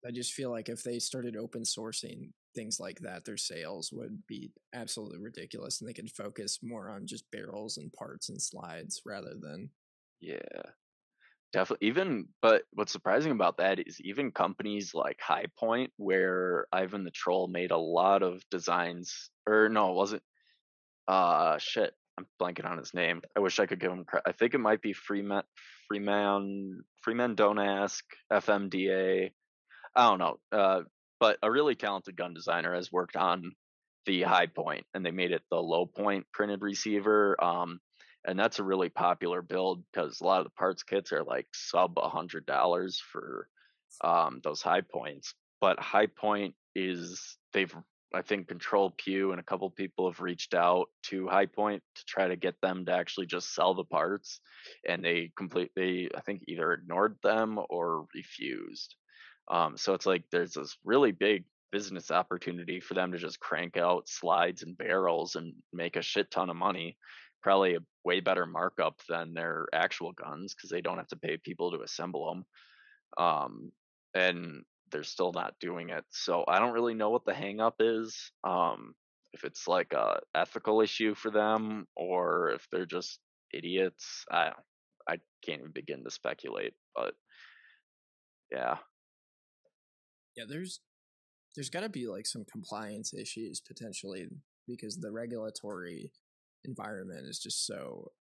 [0.06, 4.26] I just feel like if they started open sourcing things like that, their sales would
[4.28, 9.02] be absolutely ridiculous, and they could focus more on just barrels and parts and slides
[9.06, 9.70] rather than.
[10.22, 10.62] Yeah,
[11.54, 11.88] definitely.
[11.88, 17.12] Even, but what's surprising about that is even companies like High Point, where Ivan the
[17.12, 20.24] Troll made a lot of designs, or no, it wasn't.
[21.08, 23.22] Uh, shit, I'm blanking on his name.
[23.36, 24.28] I wish I could give him credit.
[24.28, 25.44] I think it might be Freeman,
[25.88, 27.36] Freeman, Freeman.
[27.36, 29.32] Don't ask FMDA.
[29.96, 30.38] I don't know.
[30.52, 30.82] Uh,
[31.20, 33.54] but a really talented gun designer has worked on
[34.06, 37.80] the Hi-Point and they made it the low point printed receiver um,
[38.28, 41.48] and that's a really popular build because a lot of the parts kits are like
[41.54, 43.48] sub a hundred dollars for
[44.04, 47.74] um, those Hi-Points but Hi-Point is they've
[48.14, 52.28] i think control pew and a couple people have reached out to Hi-Point to try
[52.28, 54.40] to get them to actually just sell the parts
[54.88, 58.96] and they completely i think either ignored them or refused
[59.50, 63.78] um, so it's like there's this really big business opportunity for them to just crank
[63.78, 66.98] out slides and barrels and make a shit ton of money.
[67.44, 71.38] Probably a way better markup than their actual guns because they don't have to pay
[71.38, 72.46] people to assemble them.
[73.24, 73.72] Um,
[74.14, 76.06] and they're still not doing it.
[76.10, 78.32] So I don't really know what the hangup is.
[78.44, 78.96] Um,
[79.34, 83.20] if it's like a ethical issue for them or if they're just
[83.56, 84.26] idiots.
[84.32, 84.52] I
[85.08, 87.14] I can't even begin to speculate, but
[88.52, 88.78] yeah,
[90.36, 90.80] yeah, there's
[91.56, 94.28] there's got to be like some compliance issues potentially
[94.68, 96.12] because the regulatory
[96.66, 98.12] environment is just so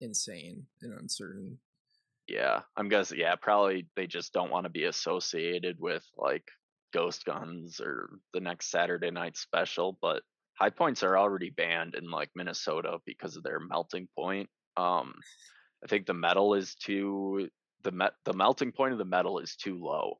[0.00, 1.58] insane and uncertain.
[2.28, 3.18] Yeah, I'm guessing.
[3.18, 6.44] Yeah, probably they just don't want to be associated with like
[6.92, 9.98] ghost guns or the next Saturday night special.
[10.00, 10.22] But
[10.58, 14.48] Hi-Points are already banned in like Minnesota because of their melting point.
[14.76, 15.14] Um,
[15.82, 17.48] I think the metal is too
[17.82, 20.18] the met the melting point of the metal is too low.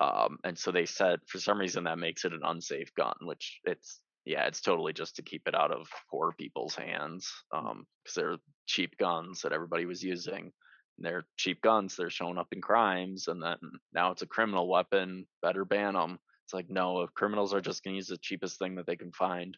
[0.00, 3.60] Um, and so they said for some reason that makes it an unsafe gun, which
[3.64, 7.86] it's yeah, it's totally just to keep it out of poor people's hands because um,
[8.14, 8.36] they're
[8.66, 10.52] cheap guns that everybody was using.
[10.98, 13.56] And they're cheap guns, they're showing up in crimes, and then
[13.94, 15.26] now it's a criminal weapon.
[15.42, 16.18] Better ban them.
[16.44, 18.96] It's like no, if criminals are just going to use the cheapest thing that they
[18.96, 19.56] can find,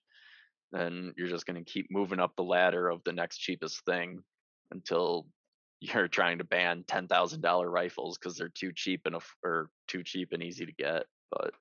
[0.70, 4.22] then you're just going to keep moving up the ladder of the next cheapest thing
[4.70, 5.26] until
[5.82, 10.02] you're trying to ban ten thousand dollar rifles because they're too cheap and or too
[10.04, 11.04] cheap and easy to get.
[11.30, 11.52] But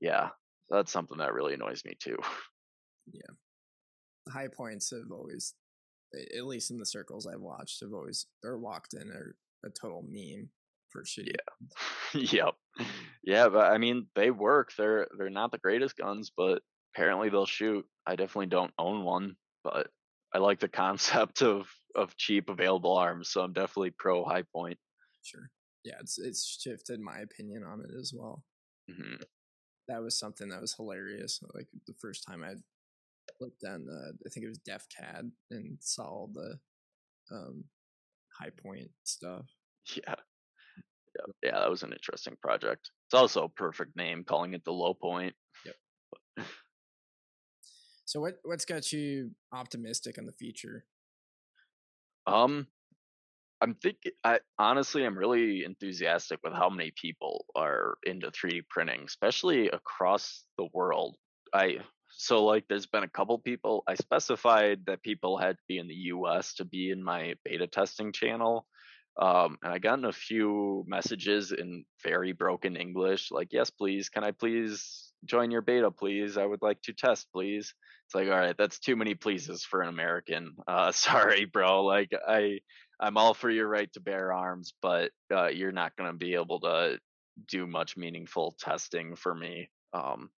[0.00, 0.28] yeah,
[0.70, 2.16] that's something that really annoys me too.
[3.12, 3.34] Yeah,
[4.32, 5.54] Hi-Points have always,
[6.36, 9.34] at least in the circles I've watched, have always or walked in are
[9.66, 10.50] a total meme
[10.88, 11.34] for shitty.
[12.14, 12.20] Yeah.
[12.20, 12.54] yep.
[13.24, 14.70] Yeah, but I mean they work.
[14.78, 16.62] They're they're not the greatest guns, but
[16.94, 17.84] apparently they'll shoot.
[18.06, 19.34] I definitely don't own one,
[19.64, 19.88] but
[20.32, 21.66] I like the concept of
[21.96, 24.78] of cheap available arms, so I'm definitely pro high point.
[25.22, 25.50] Sure.
[25.84, 28.44] Yeah, it's it's shifted my opinion on it as well.
[28.90, 29.22] Mm-hmm.
[29.88, 31.40] That was something that was hilarious.
[31.54, 32.54] Like the first time I
[33.40, 36.58] looked on the, I think it was DefCAD and saw all the
[37.34, 37.64] um,
[38.38, 39.46] high point stuff.
[39.96, 40.14] Yeah,
[41.16, 42.88] yeah, yeah, that was an interesting project.
[43.06, 45.34] It's also a perfect name, calling it the low point.
[45.66, 46.46] Yep.
[48.04, 50.84] so what what's got you optimistic on the future?
[52.26, 52.66] Um,
[53.60, 54.12] I'm thinking.
[54.24, 60.44] I honestly, I'm really enthusiastic with how many people are into 3D printing, especially across
[60.58, 61.16] the world.
[61.54, 61.78] I
[62.10, 63.84] so like, there's been a couple people.
[63.86, 66.54] I specified that people had to be in the U.S.
[66.54, 68.66] to be in my beta testing channel,
[69.20, 74.08] um, and I gotten a few messages in very broken English, like, "Yes, please.
[74.08, 76.36] Can I please join your beta, please?
[76.36, 77.74] I would like to test, please."
[78.06, 80.56] It's like, all right, that's too many pleases for an American.
[80.66, 81.84] Uh, sorry, bro.
[81.84, 82.60] Like, I
[83.00, 86.34] I'm all for your right to bear arms, but uh, you're not going to be
[86.34, 86.98] able to
[87.48, 90.30] do much meaningful testing for me um,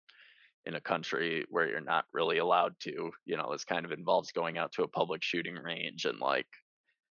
[0.65, 3.11] in a country where you're not really allowed to.
[3.25, 6.47] You know, this kind of involves going out to a public shooting range and like,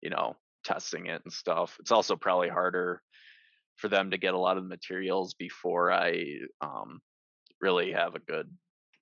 [0.02, 0.36] you know,
[0.66, 1.76] testing it and stuff.
[1.80, 3.00] It's also probably harder
[3.76, 6.24] for them to get a lot of the materials before I
[6.60, 7.00] um,
[7.60, 8.50] really have a good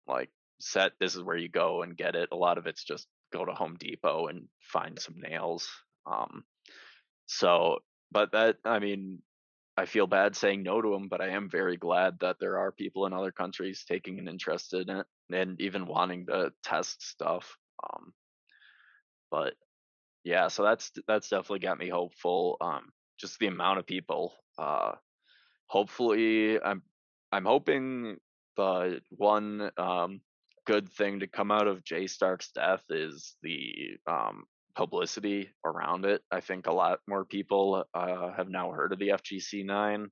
[0.06, 0.92] like set.
[1.00, 2.28] This is where you go and get it.
[2.32, 5.68] A lot of it's just go to Home Depot and find some nails
[6.06, 6.44] um,
[7.26, 7.78] so,
[8.12, 9.20] but that, I mean,
[9.76, 12.70] I feel bad saying no to them, but I am very glad that there are
[12.70, 17.56] people in other countries taking an interest in it and even wanting to test stuff.
[17.82, 18.12] Um,
[19.30, 19.54] but
[20.25, 22.57] yeah, so that's that's definitely got me hopeful.
[22.61, 24.33] Um, just the amount of people.
[24.59, 24.93] Uh,
[25.66, 26.83] hopefully, I'm
[27.31, 28.16] I'm hoping
[28.57, 30.20] the one um,
[30.66, 34.45] good thing to come out of Jay Stark's death is the um,
[34.75, 36.22] publicity around it.
[36.31, 40.09] I think a lot more people uh, have now heard of the FGC nine,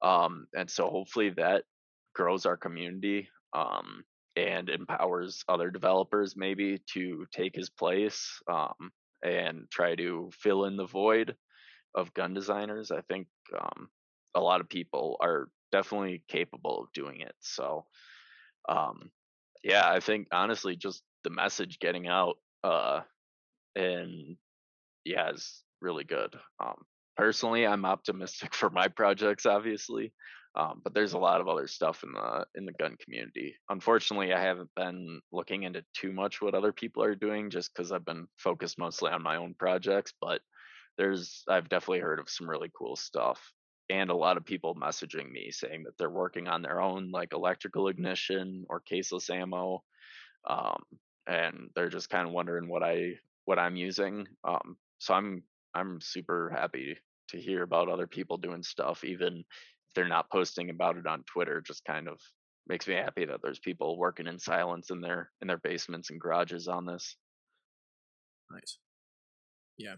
[0.00, 1.64] um, and so hopefully that
[2.14, 4.02] grows our community um,
[4.34, 8.90] and empowers other developers maybe to take his place um,
[9.26, 11.36] and try to fill in the void
[11.94, 12.90] of gun designers.
[12.90, 13.26] I think
[13.58, 13.88] um,
[14.34, 17.34] a lot of people are definitely capable of doing it.
[17.40, 17.86] So,
[18.68, 19.10] um,
[19.64, 23.00] yeah, I think honestly, just the message getting out uh,
[23.74, 24.36] and
[25.04, 26.34] yeah, is really good.
[26.62, 26.76] Um,
[27.16, 30.12] personally, I'm optimistic for my projects, obviously,
[30.56, 33.54] um, but there's a lot of other stuff in the in the gun community.
[33.68, 37.92] Unfortunately, I haven't been looking into too much what other people are doing, just because
[37.92, 40.14] I've been focused mostly on my own projects.
[40.18, 40.40] But
[40.96, 43.52] there's I've definitely heard of some really cool stuff,
[43.90, 47.34] and a lot of people messaging me saying that they're working on their own like
[47.34, 49.82] electrical ignition or caseless ammo.
[50.48, 50.82] Um,
[51.26, 54.26] and they're just kind of wondering what I what I'm using.
[54.42, 55.42] Um, so I'm
[55.74, 56.96] I'm super happy
[57.36, 61.24] to hear about other people doing stuff, even if they're not posting about it on
[61.24, 61.60] Twitter.
[61.60, 62.18] Just kind of
[62.68, 66.20] makes me happy that there's people working in silence in their in their basements and
[66.20, 67.16] garages on this.
[68.50, 68.78] Nice.
[69.78, 69.96] Yeah.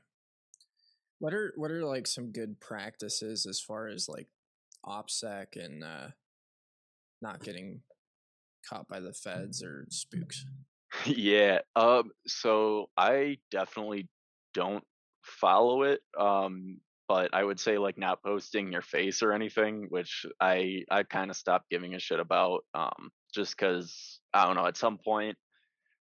[1.18, 4.28] What are what are like some good practices as far as like
[4.86, 6.08] OPSEC and uh,
[7.20, 7.80] not getting
[8.68, 10.44] caught by the feds or spooks?
[11.04, 11.58] Yeah.
[11.76, 12.12] Um.
[12.26, 14.08] So I definitely
[14.54, 14.84] don't
[15.22, 16.00] follow it.
[16.18, 16.78] Um.
[17.08, 21.30] But I would say like not posting your face or anything, which I I kind
[21.30, 22.64] of stopped giving a shit about.
[22.74, 23.10] Um.
[23.34, 24.66] Just because I don't know.
[24.66, 25.36] At some point,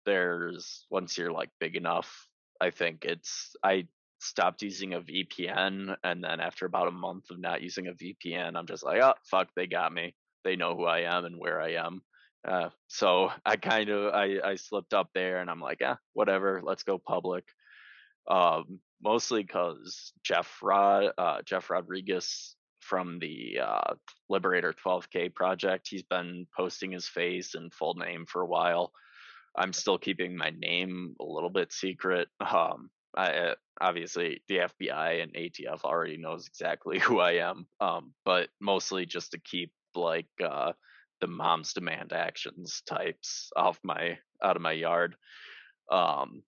[0.06, 2.28] there's once you're like big enough,
[2.60, 3.86] I think it's I
[4.20, 8.56] stopped using a VPN, and then after about a month of not using a VPN,
[8.56, 10.14] I'm just like, oh fuck, they got me.
[10.44, 12.02] They know who I am and where I am.
[12.46, 16.60] Uh, so I kind of I, I slipped up there and I'm like, yeah, whatever,
[16.62, 17.44] let's go public.
[18.28, 23.94] Um, mostly because Jeff Rod uh, Jeff Rodriguez from the uh,
[24.28, 28.92] Liberator 12K project, he's been posting his face and full name for a while.
[29.56, 32.28] I'm still keeping my name a little bit secret.
[32.40, 38.12] Um, I, uh, obviously the FBI and ATF already knows exactly who I am, um,
[38.24, 40.72] but mostly just to keep like uh,
[41.20, 45.16] the mom's demand actions types off my out of my yard.
[45.90, 46.42] Um,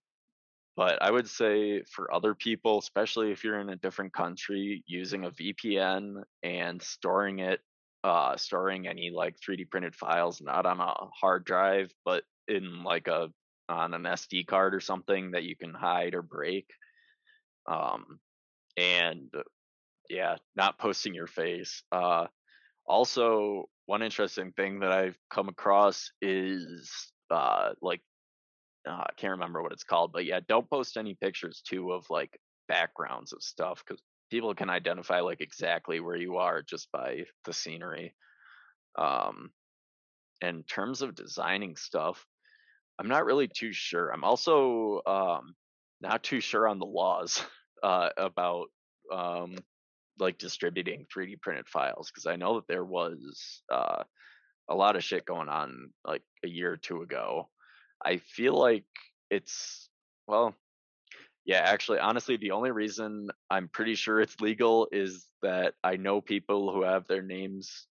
[0.77, 5.25] but I would say for other people, especially if you're in a different country, using
[5.25, 7.61] a VPN and storing it,
[8.03, 13.07] uh, storing any like 3D printed files not on a hard drive, but in like
[13.07, 13.29] a
[13.67, 16.67] on an SD card or something that you can hide or break.
[17.65, 18.19] Um,
[18.77, 19.29] and
[20.11, 21.81] yeah, not posting your face.
[21.91, 22.27] Uh,
[22.85, 28.01] also, one interesting thing that I've come across is uh, like
[28.87, 32.05] uh, I can't remember what it's called, but yeah, don't post any pictures too of
[32.09, 37.23] like backgrounds of stuff because people can identify like exactly where you are just by
[37.45, 38.13] the scenery.
[38.97, 39.51] Um,
[40.41, 42.25] in terms of designing stuff,
[42.99, 44.09] I'm not really too sure.
[44.09, 45.55] I'm also um,
[46.01, 47.41] not too sure on the laws
[47.83, 48.67] uh, about
[49.13, 49.55] um,
[50.19, 54.03] like distributing 3D printed files because I know that there was uh,
[54.69, 57.49] a lot of shit going on like a year or two ago.
[58.05, 58.85] I feel like
[59.29, 59.89] it's
[60.27, 60.55] well,
[61.45, 66.19] yeah, actually, honestly, the only reason I'm pretty sure it's legal is that I know
[66.19, 67.87] people who have their names.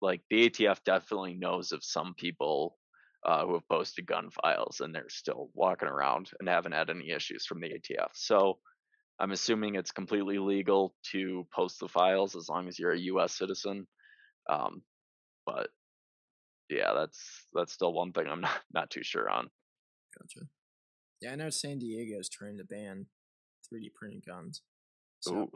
[0.00, 2.76] Like the ATF definitely knows of some people
[3.24, 7.10] uh, who have posted gun files and they're still walking around and haven't had any
[7.10, 8.08] issues from the ATF.
[8.14, 8.58] So
[9.20, 13.38] I'm assuming it's completely legal to post the files as long as you're a U.S.
[13.38, 13.86] citizen.
[14.50, 14.82] Um,
[15.46, 15.68] but
[16.68, 19.48] yeah, that's that's still one thing I'm not not too sure on.
[20.18, 20.46] Gotcha.
[21.20, 23.06] Yeah, I know San Diego is trying to ban
[23.72, 24.62] 3D printing guns.
[25.20, 25.34] So.
[25.34, 25.50] Ooh,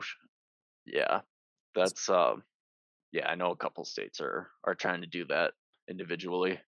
[0.85, 1.21] yeah,
[1.75, 2.43] that's um,
[3.11, 5.53] yeah, I know a couple states are are trying to do that
[5.89, 6.59] individually.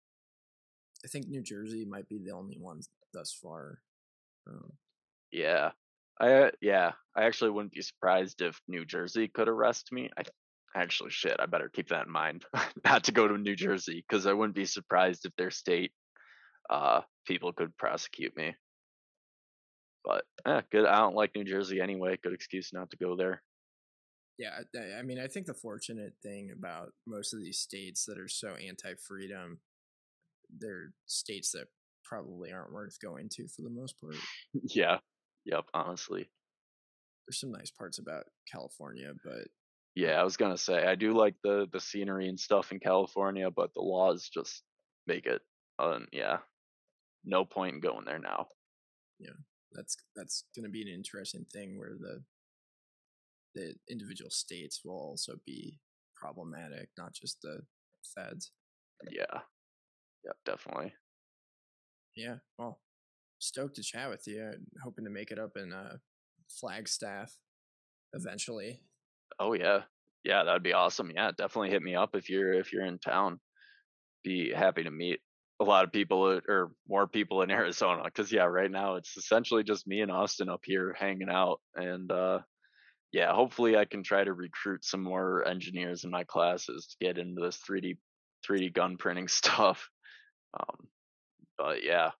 [1.03, 2.81] I think New Jersey might be the only one
[3.13, 3.79] thus far.
[4.47, 4.73] Um,
[5.31, 5.71] yeah,
[6.19, 10.09] I uh, yeah, I actually wouldn't be surprised if New Jersey could arrest me.
[10.17, 10.23] I
[10.75, 12.45] actually shit, I better keep that in mind,
[12.85, 15.91] not to go to New Jersey because I wouldn't be surprised if their state
[16.69, 18.55] uh people could prosecute me.
[20.03, 20.85] But eh, good.
[20.85, 22.17] I don't like New Jersey anyway.
[22.21, 23.41] Good excuse not to go there.
[24.37, 24.51] Yeah,
[24.97, 28.55] I mean, I think the fortunate thing about most of these states that are so
[28.55, 29.59] anti-freedom,
[30.57, 31.65] they're states that
[32.05, 34.15] probably aren't worth going to for the most part.
[34.63, 34.99] yeah.
[35.45, 35.65] Yep.
[35.73, 36.29] Honestly,
[37.27, 39.47] there's some nice parts about California, but
[39.95, 43.49] yeah, I was gonna say I do like the the scenery and stuff in California,
[43.51, 44.63] but the laws just
[45.07, 45.41] make it.
[45.77, 46.37] Um, yeah,
[47.25, 48.47] no point in going there now.
[49.19, 49.31] Yeah
[49.73, 52.23] that's that's going to be an interesting thing where the
[53.55, 55.77] the individual states will also be
[56.15, 57.61] problematic, not just the
[58.15, 58.51] feds.
[59.09, 59.39] Yeah.
[60.25, 60.93] Yep, definitely.
[62.15, 62.35] Yeah.
[62.57, 62.79] Well,
[63.39, 64.51] stoked to chat with you.
[64.83, 65.97] Hoping to make it up in uh
[66.49, 67.35] Flagstaff
[68.13, 68.81] eventually.
[69.39, 69.83] Oh yeah.
[70.23, 71.11] Yeah, that'd be awesome.
[71.15, 73.39] Yeah, definitely hit me up if you're if you're in town.
[74.23, 75.21] Be happy to meet
[75.61, 79.63] a lot of people or more people in Arizona because yeah, right now it's essentially
[79.63, 82.39] just me and Austin up here hanging out, and uh,
[83.11, 87.17] yeah, hopefully I can try to recruit some more engineers in my classes to get
[87.17, 87.97] into this 3D
[88.47, 89.89] 3D gun printing stuff.
[90.59, 90.87] Um,
[91.57, 92.11] but yeah,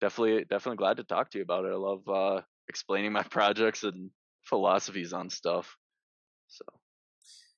[0.00, 1.72] definitely definitely glad to talk to you about it.
[1.72, 4.10] I love uh, explaining my projects and
[4.44, 5.76] philosophies on stuff.
[6.48, 6.64] So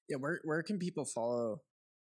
[0.08, 1.60] yeah, where where can people follow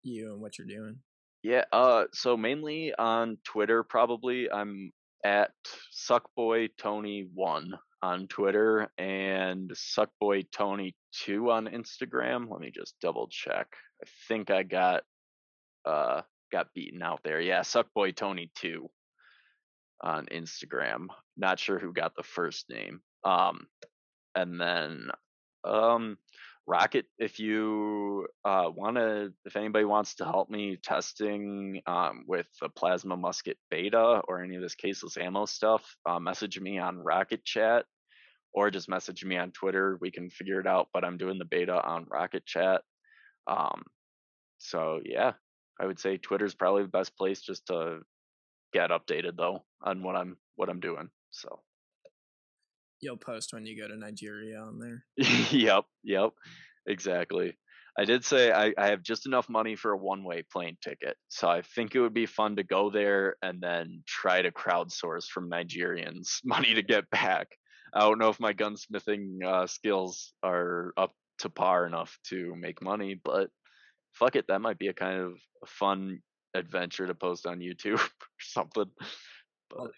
[0.03, 0.97] you and what you're doing?
[1.43, 4.49] Yeah, uh, so mainly on Twitter, probably.
[4.49, 4.91] I'm
[5.25, 5.51] at
[5.93, 12.49] Suckboy Tony one on Twitter and Suckboy Tony two on Instagram.
[12.49, 13.67] Let me just double check.
[14.03, 15.03] I think I got
[15.85, 16.21] uh
[16.51, 17.39] got beaten out there.
[17.41, 18.89] Yeah, Suckboy Tony two
[20.01, 21.07] on Instagram.
[21.37, 23.01] Not sure who got the first name.
[23.23, 23.67] Um,
[24.35, 25.07] and then
[25.63, 26.17] um
[26.65, 32.47] Rocket, if you uh, want to, if anybody wants to help me testing um, with
[32.61, 36.99] the plasma musket beta or any of this caseless ammo stuff, uh, message me on
[36.99, 37.85] Rocket Chat
[38.53, 39.97] or just message me on Twitter.
[39.99, 40.87] We can figure it out.
[40.93, 42.81] But I'm doing the beta on Rocket Chat.
[43.47, 43.83] Um,
[44.57, 45.33] so yeah,
[45.79, 47.99] I would say Twitter's probably the best place just to
[48.73, 51.09] get updated though on what I'm what I'm doing.
[51.31, 51.59] So
[53.03, 55.03] you'll post when you go to Nigeria on there.
[55.51, 56.31] yep, yep,
[56.87, 57.55] exactly.
[57.97, 61.15] I did say I, I have just enough money for a one way plane ticket.
[61.27, 65.25] So I think it would be fun to go there and then try to crowdsource
[65.25, 67.47] from Nigerians money to get back.
[67.93, 72.81] I don't know if my gunsmithing uh, skills are up to par enough to make
[72.81, 73.49] money, but
[74.13, 75.33] fuck it, that might be a kind of
[75.63, 76.19] a fun
[76.55, 78.89] adventure to post on YouTube or something.
[79.69, 79.91] But.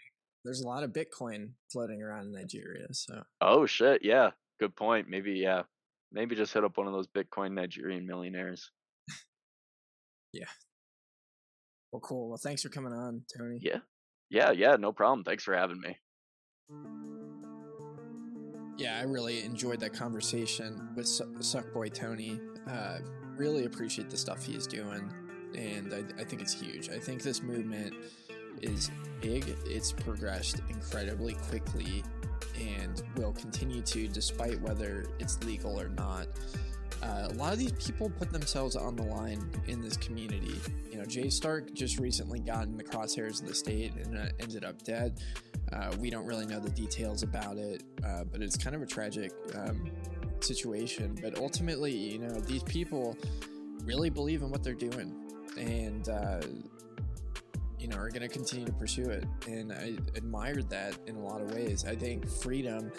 [0.46, 2.86] There's a lot of Bitcoin floating around in Nigeria.
[2.92, 3.24] So.
[3.42, 4.06] Oh shit!
[4.06, 5.10] Yeah, good point.
[5.10, 5.64] Maybe yeah,
[6.12, 8.72] maybe just hit up one of those Bitcoin Nigerian millionaires.
[10.32, 10.46] yeah.
[11.92, 12.30] Well, cool.
[12.30, 13.60] Well, thanks for coming on, Tony.
[13.62, 13.80] Yeah.
[14.30, 15.24] Yeah, yeah, no problem.
[15.24, 15.98] Thanks for having me.
[18.78, 22.40] Yeah, I really enjoyed that conversation with Suckboy Tony.
[22.70, 23.00] Uh,
[23.38, 25.12] really appreciate the stuff he's doing,
[25.56, 26.90] and I, I think it's huge.
[26.90, 27.94] I think this movement
[28.62, 28.92] is
[29.22, 29.56] big.
[29.66, 32.04] It's progressed incredibly quickly
[32.60, 36.28] and will continue to, despite whether it's legal or not.
[37.04, 40.60] Uh, a lot of these people put themselves on the line in this community.
[40.92, 44.28] You know, Jay Stark just recently got in the crosshairs of the state and uh,
[44.40, 45.20] ended up dead.
[45.74, 48.86] Uh, we don't really know the details about it, uh, but it's kind of a
[48.86, 49.92] tragic um,
[50.40, 51.18] situation.
[51.22, 53.18] But ultimately, you know, these people
[53.84, 55.14] really believe in what they're doing.
[55.58, 56.42] And uh,
[57.86, 59.26] you know, are going to continue to pursue it.
[59.48, 61.86] And I admired that in a lot of ways.
[61.86, 62.92] I think freedom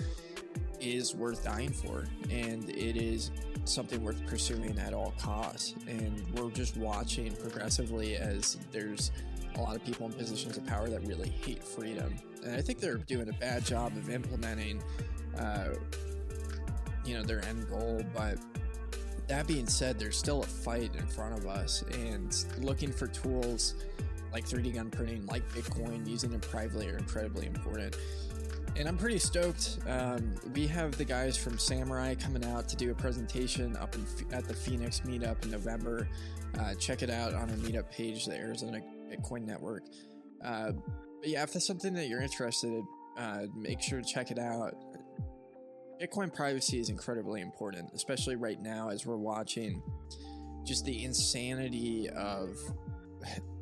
[0.78, 3.32] is worth dying for, and it is
[3.64, 5.74] something worth pursuing at all costs.
[5.88, 9.10] And we're just watching progressively as there's
[9.56, 12.14] a lot of people in positions of power that really hate freedom,
[12.44, 14.80] and I think they're doing a bad job of implementing,
[15.36, 15.70] uh,
[17.04, 18.02] you know, their end goal.
[18.14, 18.38] But
[19.26, 23.74] that being said, there's still a fight in front of us, and looking for tools
[24.32, 27.96] like 3D gun printing, like Bitcoin, using it privately are incredibly important
[28.78, 29.78] and I'm pretty stoked.
[29.88, 34.06] Um, we have the guys from Samourai coming out to do a presentation up in,
[34.32, 36.08] at the Phoenix meetup in November.
[36.58, 38.80] Uh, check it out on our meetup page, the Arizona
[39.10, 39.84] Bitcoin Network.
[40.44, 40.72] Uh,
[41.20, 42.86] but yeah, if that's something that you're interested in,
[43.16, 44.74] uh, make sure to check it out.
[46.00, 49.82] Bitcoin privacy is incredibly important, especially right now as we're watching
[50.64, 52.58] just the insanity of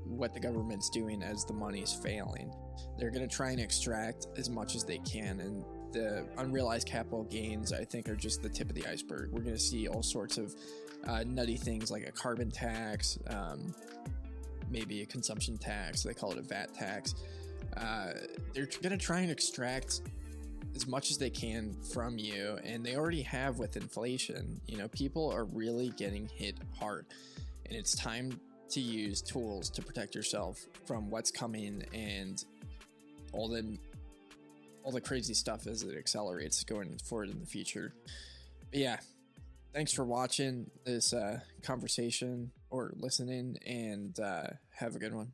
[0.06, 2.52] what the government's doing as the money is failing.
[2.98, 7.24] They're going to try and extract as much as they can, and the unrealized capital
[7.24, 9.30] gains, I think, are just the tip of the iceberg.
[9.32, 10.54] We're going to see all sorts of
[11.06, 13.74] uh, nutty things like a carbon tax, um,
[14.70, 16.02] maybe a consumption tax.
[16.02, 17.14] They call it a VAT tax.
[17.76, 18.12] Uh,
[18.52, 20.02] they're going to try and extract
[20.74, 24.60] as much as they can from you, and they already have with inflation.
[24.66, 27.06] You know, people are really getting hit hard,
[27.66, 28.40] and it's time
[28.74, 32.44] to use tools to protect yourself from what's coming and
[33.32, 33.78] all the
[34.82, 37.94] all the crazy stuff as it accelerates going forward in the future.
[38.70, 38.96] But yeah,
[39.72, 45.32] thanks for watching this uh, conversation or listening, and uh, have a good one.